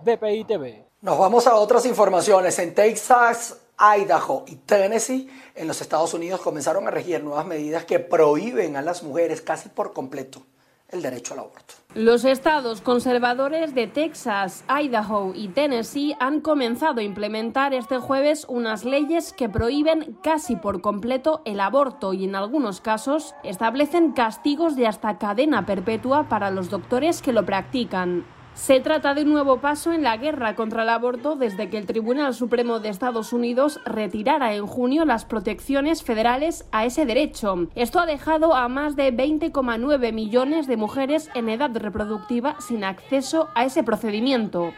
BPI 0.04 0.44
TV. 0.44 0.86
Nos 1.00 1.18
vamos 1.18 1.48
a 1.48 1.56
otras 1.56 1.84
informaciones. 1.86 2.56
En 2.60 2.72
Texas, 2.72 3.69
Idaho 3.80 4.44
y 4.46 4.56
Tennessee 4.56 5.28
en 5.54 5.66
los 5.66 5.80
Estados 5.80 6.12
Unidos 6.12 6.40
comenzaron 6.40 6.86
a 6.86 6.90
regir 6.90 7.24
nuevas 7.24 7.46
medidas 7.46 7.84
que 7.84 7.98
prohíben 7.98 8.76
a 8.76 8.82
las 8.82 9.02
mujeres 9.02 9.40
casi 9.40 9.70
por 9.70 9.92
completo 9.92 10.42
el 10.90 11.02
derecho 11.02 11.34
al 11.34 11.40
aborto. 11.40 11.74
Los 11.94 12.24
estados 12.24 12.80
conservadores 12.80 13.74
de 13.74 13.86
Texas, 13.86 14.64
Idaho 14.68 15.32
y 15.34 15.48
Tennessee 15.48 16.14
han 16.20 16.40
comenzado 16.40 17.00
a 17.00 17.04
implementar 17.04 17.74
este 17.74 17.98
jueves 17.98 18.44
unas 18.48 18.84
leyes 18.84 19.32
que 19.32 19.48
prohíben 19.48 20.16
casi 20.22 20.56
por 20.56 20.80
completo 20.80 21.42
el 21.44 21.60
aborto 21.60 22.12
y 22.12 22.24
en 22.24 22.36
algunos 22.36 22.80
casos 22.80 23.34
establecen 23.42 24.12
castigos 24.12 24.76
de 24.76 24.86
hasta 24.86 25.18
cadena 25.18 25.66
perpetua 25.66 26.28
para 26.28 26.50
los 26.50 26.70
doctores 26.70 27.22
que 27.22 27.32
lo 27.32 27.44
practican. 27.46 28.24
Se 28.60 28.78
trata 28.78 29.14
de 29.14 29.22
un 29.22 29.32
nuevo 29.32 29.56
paso 29.62 29.90
en 29.90 30.02
la 30.02 30.18
guerra 30.18 30.54
contra 30.54 30.82
el 30.82 30.90
aborto 30.90 31.34
desde 31.34 31.70
que 31.70 31.78
el 31.78 31.86
Tribunal 31.86 32.34
Supremo 32.34 32.78
de 32.78 32.90
Estados 32.90 33.32
Unidos 33.32 33.80
retirara 33.86 34.54
en 34.54 34.66
junio 34.66 35.06
las 35.06 35.24
protecciones 35.24 36.02
federales 36.02 36.68
a 36.70 36.84
ese 36.84 37.06
derecho. 37.06 37.68
Esto 37.74 38.00
ha 38.00 38.06
dejado 38.06 38.54
a 38.54 38.68
más 38.68 38.96
de 38.96 39.16
20,9 39.16 40.12
millones 40.12 40.66
de 40.66 40.76
mujeres 40.76 41.30
en 41.34 41.48
edad 41.48 41.74
reproductiva 41.74 42.56
sin 42.60 42.84
acceso 42.84 43.48
a 43.54 43.64
ese 43.64 43.82
procedimiento. 43.82 44.74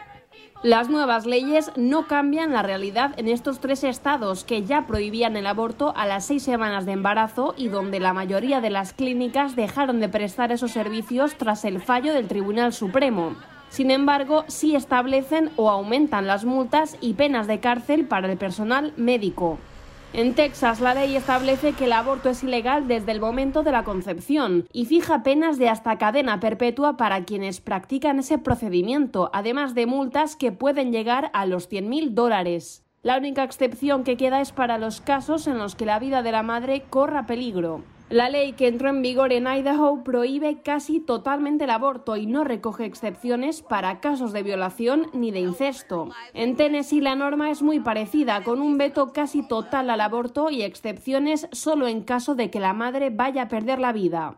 Las 0.63 0.87
nuevas 0.87 1.25
leyes 1.25 1.69
no 1.75 2.07
cambian 2.07 2.53
la 2.53 2.63
realidad 2.63 3.13
en 3.17 3.27
estos 3.27 3.59
tres 3.59 3.83
estados 3.83 4.45
que 4.45 4.63
ya 4.63 4.87
prohibían 4.87 5.35
el 5.35 5.45
aborto 5.45 5.91
a 5.97 6.05
las 6.07 6.25
seis 6.25 6.41
semanas 6.41 6.85
de 6.85 6.93
embarazo 6.93 7.53
y 7.57 7.67
donde 7.67 7.99
la 7.99 8.13
mayoría 8.13 8.61
de 8.61 8.69
las 8.69 8.93
clínicas 8.93 9.57
dejaron 9.57 9.99
de 9.99 10.07
prestar 10.07 10.53
esos 10.53 10.71
servicios 10.71 11.35
tras 11.35 11.65
el 11.65 11.81
fallo 11.81 12.13
del 12.13 12.29
Tribunal 12.29 12.71
Supremo. 12.71 13.35
Sin 13.73 13.89
embargo, 13.89 14.45
sí 14.49 14.75
establecen 14.75 15.49
o 15.55 15.71
aumentan 15.71 16.27
las 16.27 16.45
multas 16.45 16.95
y 17.01 17.15
penas 17.15 17.47
de 17.47 17.59
cárcel 17.59 18.05
para 18.05 18.31
el 18.31 18.37
personal 18.37 18.93
médico. 18.97 19.57
En 20.13 20.35
Texas, 20.35 20.79
la 20.79 20.93
ley 20.93 21.15
establece 21.15 21.73
que 21.73 21.85
el 21.85 21.93
aborto 21.93 22.29
es 22.29 22.43
ilegal 22.43 22.87
desde 22.87 23.11
el 23.11 23.19
momento 23.19 23.63
de 23.63 23.71
la 23.71 23.83
concepción 23.83 24.67
y 24.71 24.85
fija 24.85 25.23
penas 25.23 25.57
de 25.57 25.69
hasta 25.69 25.97
cadena 25.97 26.39
perpetua 26.39 26.97
para 26.97 27.25
quienes 27.25 27.61
practican 27.61 28.19
ese 28.19 28.37
procedimiento, 28.37 29.31
además 29.33 29.73
de 29.73 29.87
multas 29.87 30.35
que 30.35 30.51
pueden 30.51 30.91
llegar 30.91 31.31
a 31.33 31.47
los 31.47 31.67
100.000 31.67 32.11
dólares. 32.11 32.83
La 33.01 33.17
única 33.17 33.43
excepción 33.43 34.03
que 34.03 34.17
queda 34.17 34.39
es 34.39 34.51
para 34.51 34.77
los 34.77 35.01
casos 35.01 35.47
en 35.47 35.57
los 35.57 35.75
que 35.75 35.87
la 35.87 35.97
vida 35.97 36.21
de 36.21 36.31
la 36.31 36.43
madre 36.43 36.83
corra 36.91 37.25
peligro. 37.25 37.83
La 38.13 38.29
ley 38.29 38.53
que 38.53 38.67
entró 38.67 38.89
en 38.89 39.01
vigor 39.01 39.33
en 39.33 39.47
Idaho 39.47 40.03
prohíbe 40.03 40.61
casi 40.61 40.99
totalmente 40.99 41.63
el 41.63 41.71
aborto 41.71 42.15
y 42.15 42.27
no 42.27 42.43
recoge 42.43 42.85
excepciones 42.85 43.63
para 43.63 44.01
casos 44.01 44.33
de 44.33 44.43
violación 44.43 45.07
ni 45.13 45.31
de 45.31 45.39
incesto. 45.39 46.09
En 46.35 46.55
Tennessee 46.55 47.01
la 47.01 47.15
norma 47.15 47.49
es 47.49 47.63
muy 47.63 47.79
parecida, 47.79 48.43
con 48.43 48.61
un 48.61 48.77
veto 48.77 49.13
casi 49.13 49.41
total 49.41 49.89
al 49.89 49.99
aborto 49.99 50.51
y 50.51 50.61
excepciones 50.61 51.47
solo 51.51 51.87
en 51.87 52.03
caso 52.03 52.35
de 52.35 52.51
que 52.51 52.59
la 52.59 52.73
madre 52.73 53.09
vaya 53.09 53.41
a 53.41 53.47
perder 53.47 53.79
la 53.79 53.91
vida. 53.91 54.35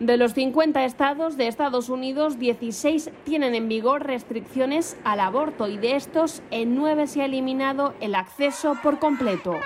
De 0.00 0.16
los 0.16 0.32
50 0.32 0.82
estados 0.86 1.36
de 1.36 1.46
Estados 1.46 1.90
Unidos, 1.90 2.38
16 2.38 3.10
tienen 3.24 3.54
en 3.54 3.68
vigor 3.68 4.06
restricciones 4.06 4.96
al 5.04 5.20
aborto 5.20 5.68
y 5.68 5.76
de 5.76 5.96
estos 5.96 6.42
en 6.50 6.74
9 6.74 7.06
se 7.06 7.20
ha 7.20 7.26
eliminado 7.26 7.92
el 8.00 8.14
acceso 8.14 8.78
por 8.82 8.98
completo. 8.98 9.56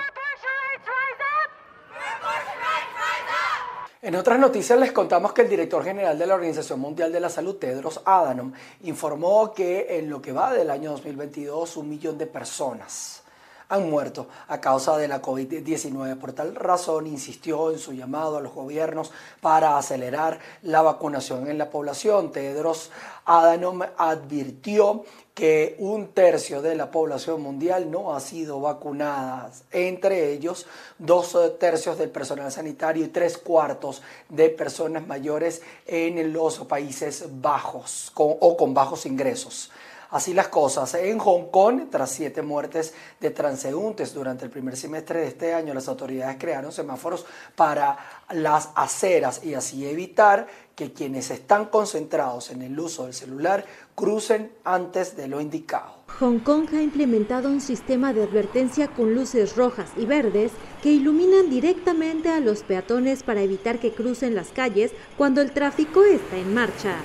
En 4.01 4.15
otras 4.15 4.39
noticias 4.39 4.79
les 4.79 4.93
contamos 4.93 5.33
que 5.33 5.41
el 5.41 5.49
director 5.49 5.83
general 5.83 6.17
de 6.17 6.25
la 6.25 6.35
Organización 6.35 6.79
Mundial 6.79 7.11
de 7.11 7.19
la 7.19 7.29
Salud, 7.29 7.57
Tedros 7.57 7.99
Adhanom, 8.05 8.53
informó 8.83 9.53
que 9.53 9.97
en 9.99 10.09
lo 10.09 10.21
que 10.21 10.31
va 10.31 10.53
del 10.53 10.69
año 10.69 10.91
2022 10.91 11.75
un 11.75 11.89
millón 11.89 12.17
de 12.17 12.25
personas 12.25 13.23
han 13.67 13.89
muerto 13.89 14.27
a 14.47 14.59
causa 14.59 14.97
de 14.97 15.07
la 15.07 15.21
COVID-19. 15.21 16.17
Por 16.17 16.33
tal 16.33 16.55
razón, 16.55 17.07
insistió 17.07 17.71
en 17.71 17.77
su 17.77 17.93
llamado 17.93 18.37
a 18.37 18.41
los 18.41 18.53
gobiernos 18.53 19.11
para 19.41 19.77
acelerar 19.77 20.39
la 20.63 20.81
vacunación 20.81 21.49
en 21.49 21.57
la 21.57 21.69
población. 21.69 22.31
Tedros 22.31 22.91
Adhanom 23.25 23.81
advirtió 23.97 25.03
que 25.39 25.77
un 25.79 26.09
tercio 26.09 26.61
de 26.61 26.75
la 26.75 26.91
población 26.91 27.41
mundial 27.41 27.89
no 27.89 28.13
ha 28.13 28.19
sido 28.19 28.59
vacunada, 28.59 29.49
entre 29.71 30.33
ellos 30.33 30.65
dos 30.97 31.33
tercios 31.57 31.97
del 31.97 32.09
personal 32.09 32.51
sanitario 32.51 33.05
y 33.05 33.07
tres 33.07 33.37
cuartos 33.37 34.01
de 34.27 34.49
personas 34.49 35.07
mayores 35.07 35.61
en 35.87 36.33
los 36.33 36.59
Países 36.65 37.23
Bajos 37.39 38.11
o 38.15 38.57
con 38.57 38.73
bajos 38.73 39.05
ingresos. 39.05 39.71
Así 40.11 40.33
las 40.33 40.47
cosas. 40.47 40.95
En 40.95 41.19
Hong 41.19 41.51
Kong, 41.51 41.83
tras 41.91 42.09
siete 42.09 42.41
muertes 42.41 42.95
de 43.19 43.29
transeúntes 43.29 44.11
durante 44.11 44.43
el 44.43 44.51
primer 44.51 44.75
semestre 44.75 45.19
de 45.19 45.27
este 45.27 45.53
año, 45.53 45.71
las 45.75 45.87
autoridades 45.87 46.37
crearon 46.39 46.71
semáforos 46.71 47.27
para 47.55 47.97
las 48.31 48.69
aceras 48.73 49.43
y 49.43 49.53
así 49.53 49.87
evitar 49.87 50.47
que 50.75 50.93
quienes 50.93 51.29
están 51.29 51.65
concentrados 51.65 52.49
en 52.49 52.63
el 52.63 52.79
uso 52.79 53.03
del 53.03 53.13
celular 53.13 53.65
crucen 53.99 54.49
antes 54.63 55.17
de 55.17 55.27
lo 55.27 55.41
indicado. 55.41 55.91
Hong 56.19 56.39
Kong 56.39 56.69
ha 56.73 56.81
implementado 56.81 57.49
un 57.49 57.59
sistema 57.59 58.13
de 58.13 58.23
advertencia 58.23 58.87
con 58.87 59.13
luces 59.13 59.57
rojas 59.57 59.91
y 59.97 60.05
verdes 60.05 60.53
que 60.81 60.93
iluminan 60.93 61.49
directamente 61.49 62.29
a 62.29 62.39
los 62.39 62.63
peatones 62.63 63.23
para 63.23 63.41
evitar 63.41 63.77
que 63.79 63.91
crucen 63.91 64.35
las 64.35 64.51
calles 64.51 64.93
cuando 65.17 65.41
el 65.41 65.51
tráfico 65.51 66.05
está 66.05 66.37
en 66.37 66.53
marcha. 66.53 66.95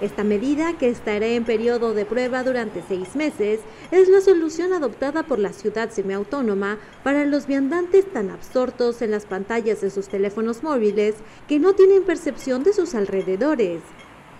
Esta 0.00 0.24
medida, 0.24 0.76
que 0.76 0.88
estará 0.88 1.26
en 1.26 1.44
periodo 1.44 1.94
de 1.94 2.04
prueba 2.04 2.42
durante 2.42 2.82
seis 2.88 3.14
meses, 3.14 3.60
es 3.92 4.08
la 4.08 4.20
solución 4.20 4.72
adoptada 4.72 5.22
por 5.22 5.38
la 5.38 5.52
ciudad 5.52 5.90
semiautónoma 5.90 6.78
para 7.04 7.26
los 7.26 7.46
viandantes 7.46 8.10
tan 8.10 8.30
absortos 8.30 9.02
en 9.02 9.12
las 9.12 9.26
pantallas 9.26 9.82
de 9.82 9.90
sus 9.90 10.08
teléfonos 10.08 10.64
móviles 10.64 11.14
que 11.46 11.60
no 11.60 11.74
tienen 11.74 12.02
percepción 12.02 12.64
de 12.64 12.72
sus 12.72 12.94
alrededores. 12.94 13.82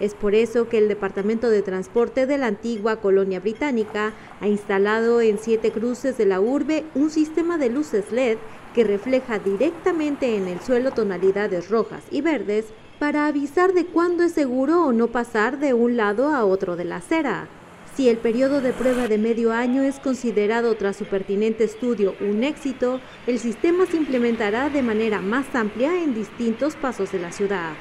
Es 0.01 0.15
por 0.15 0.35
eso 0.35 0.69
que 0.69 0.79
el 0.79 0.89
Departamento 0.89 1.51
de 1.51 1.61
Transporte 1.61 2.27
de 2.27 2.39
la 2.39 2.47
antigua 2.47 2.97
colonia 2.97 3.39
británica 3.39 4.15
ha 4.41 4.49
instalado 4.49 5.21
en 5.21 5.39
siete 5.39 5.71
cruces 5.71 6.17
de 6.17 6.25
la 6.25 6.41
urbe 6.41 6.85
un 6.95 7.11
sistema 7.11 7.59
de 7.59 7.69
luces 7.69 8.11
LED 8.11 8.39
que 8.75 8.83
refleja 8.83 9.39
directamente 9.39 10.37
en 10.37 10.49
el 10.49 10.61
suelo 10.61 10.93
tonalidades 10.93 11.69
rojas 11.69 12.03
y 12.11 12.23
verdes 12.23 12.65
para 12.99 13.27
avisar 13.27 13.75
de 13.75 13.85
cuándo 13.85 14.23
es 14.23 14.33
seguro 14.33 14.85
o 14.87 14.93
no 14.93 15.09
pasar 15.09 15.59
de 15.59 15.75
un 15.75 15.99
lado 15.99 16.29
a 16.29 16.47
otro 16.47 16.77
de 16.77 16.85
la 16.85 16.97
acera. 16.97 17.49
Si 17.95 18.09
el 18.09 18.17
periodo 18.17 18.63
de 18.63 18.73
prueba 18.73 19.09
de 19.09 19.19
medio 19.19 19.53
año 19.53 19.83
es 19.83 19.99
considerado 19.99 20.75
tras 20.77 20.97
su 20.97 21.05
pertinente 21.05 21.65
estudio 21.65 22.15
un 22.21 22.45
éxito, 22.45 23.01
el 23.27 23.39
sistema 23.39 23.85
se 23.85 23.99
implementará 23.99 24.71
de 24.71 24.83
manera 24.83 25.21
más 25.21 25.55
amplia 25.55 26.03
en 26.03 26.15
distintos 26.15 26.77
pasos 26.77 27.13
de 27.13 27.19
la 27.19 27.33
ciudad. 27.33 27.73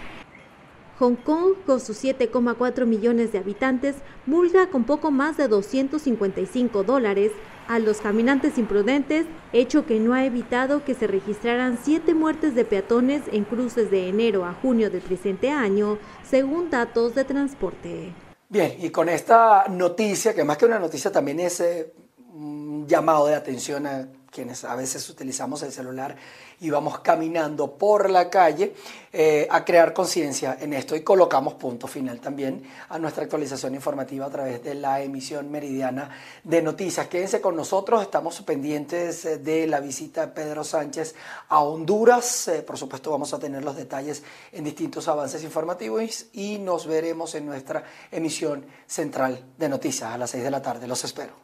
Hong 1.00 1.16
Kong, 1.16 1.54
con 1.66 1.80
sus 1.80 2.04
7,4 2.04 2.86
millones 2.86 3.32
de 3.32 3.40
habitantes, 3.40 3.96
multa 4.26 4.68
con 4.68 4.84
poco 4.84 5.12
más 5.12 5.38
de 5.38 5.48
255 5.48 6.84
dólares 6.84 7.32
a 7.70 7.80
los 7.80 8.02
caminantes 8.02 8.58
imprudentes, 8.58 9.26
hecho 9.54 9.86
que 9.86 10.00
no 10.00 10.14
ha 10.14 10.26
evitado 10.26 10.84
que 10.84 10.96
se 10.96 11.08
registraran 11.08 11.80
siete 11.82 12.14
muertes 12.14 12.54
de 12.54 12.66
peatones 12.66 13.22
en 13.32 13.46
cruces 13.46 13.90
de 13.90 14.10
enero 14.10 14.44
a 14.44 14.54
junio 14.54 14.90
del 14.90 15.02
presente 15.02 15.52
año, 15.52 16.00
según 16.30 16.70
datos 16.70 17.16
de 17.16 17.24
transporte. 17.24 18.14
Bien, 18.50 18.76
y 18.80 18.90
con 18.90 19.08
esta 19.08 19.68
noticia, 19.70 20.34
que 20.34 20.44
más 20.44 20.58
que 20.58 20.66
una 20.66 20.80
noticia 20.80 21.12
también 21.12 21.40
es 21.40 21.62
eh, 21.62 21.94
un 22.34 22.86
llamado 22.88 23.28
de 23.28 23.36
atención 23.36 23.88
a 23.88 24.10
quienes 24.30 24.64
a 24.64 24.76
veces 24.76 25.10
utilizamos 25.10 25.62
el 25.64 25.72
celular 25.72 26.16
y 26.60 26.70
vamos 26.70 27.00
caminando 27.00 27.72
por 27.76 28.10
la 28.10 28.30
calle 28.30 28.74
eh, 29.12 29.48
a 29.50 29.64
crear 29.66 29.94
conciencia 29.94 30.58
en 30.60 30.74
esto 30.74 30.96
y 30.96 31.02
colocamos 31.02 31.56
punto 31.56 31.88
final 31.88 32.20
también 32.20 32.64
a 32.90 33.00
nuestra 33.00 33.24
actualización 33.24 33.76
informativa 33.76 34.26
a 34.26 34.30
través 34.30 34.64
de 34.64 34.76
la 34.76 35.02
emisión 35.02 35.50
meridiana 35.50 36.10
de 36.44 36.62
noticias. 36.62 37.08
Quédense 37.08 37.42
con 37.42 37.56
nosotros, 37.56 38.02
estamos 38.02 38.40
pendientes 38.42 39.26
eh, 39.26 39.38
de 39.38 39.68
la 39.68 39.80
visita 39.80 40.28
de 40.28 40.34
Pedro 40.34 40.64
Sánchez 40.64 41.16
a 41.48 41.64
Honduras. 41.64 42.48
Eh, 42.50 42.62
por 42.62 42.78
supuesto 42.78 43.12
vamos 43.12 43.34
a 43.34 43.40
tener 43.40 43.64
los 43.64 43.76
detalles 43.76 44.24
en 44.52 44.64
distintos 44.64 45.08
avances 45.08 45.44
informativos 45.44 46.26
y 46.34 46.60
nos 46.60 46.86
veremos 46.86 47.36
en 47.36 47.46
nuestra 47.46 47.84
emisión 48.12 48.66
central 48.86 49.44
de 49.58 49.70
noticias 49.70 50.12
a 50.12 50.18
las 50.18 50.30
6 50.32 50.44
de 50.44 50.52
la 50.52 50.62
tarde. 50.62 50.88
Los 50.88 51.04
espero. 51.04 51.40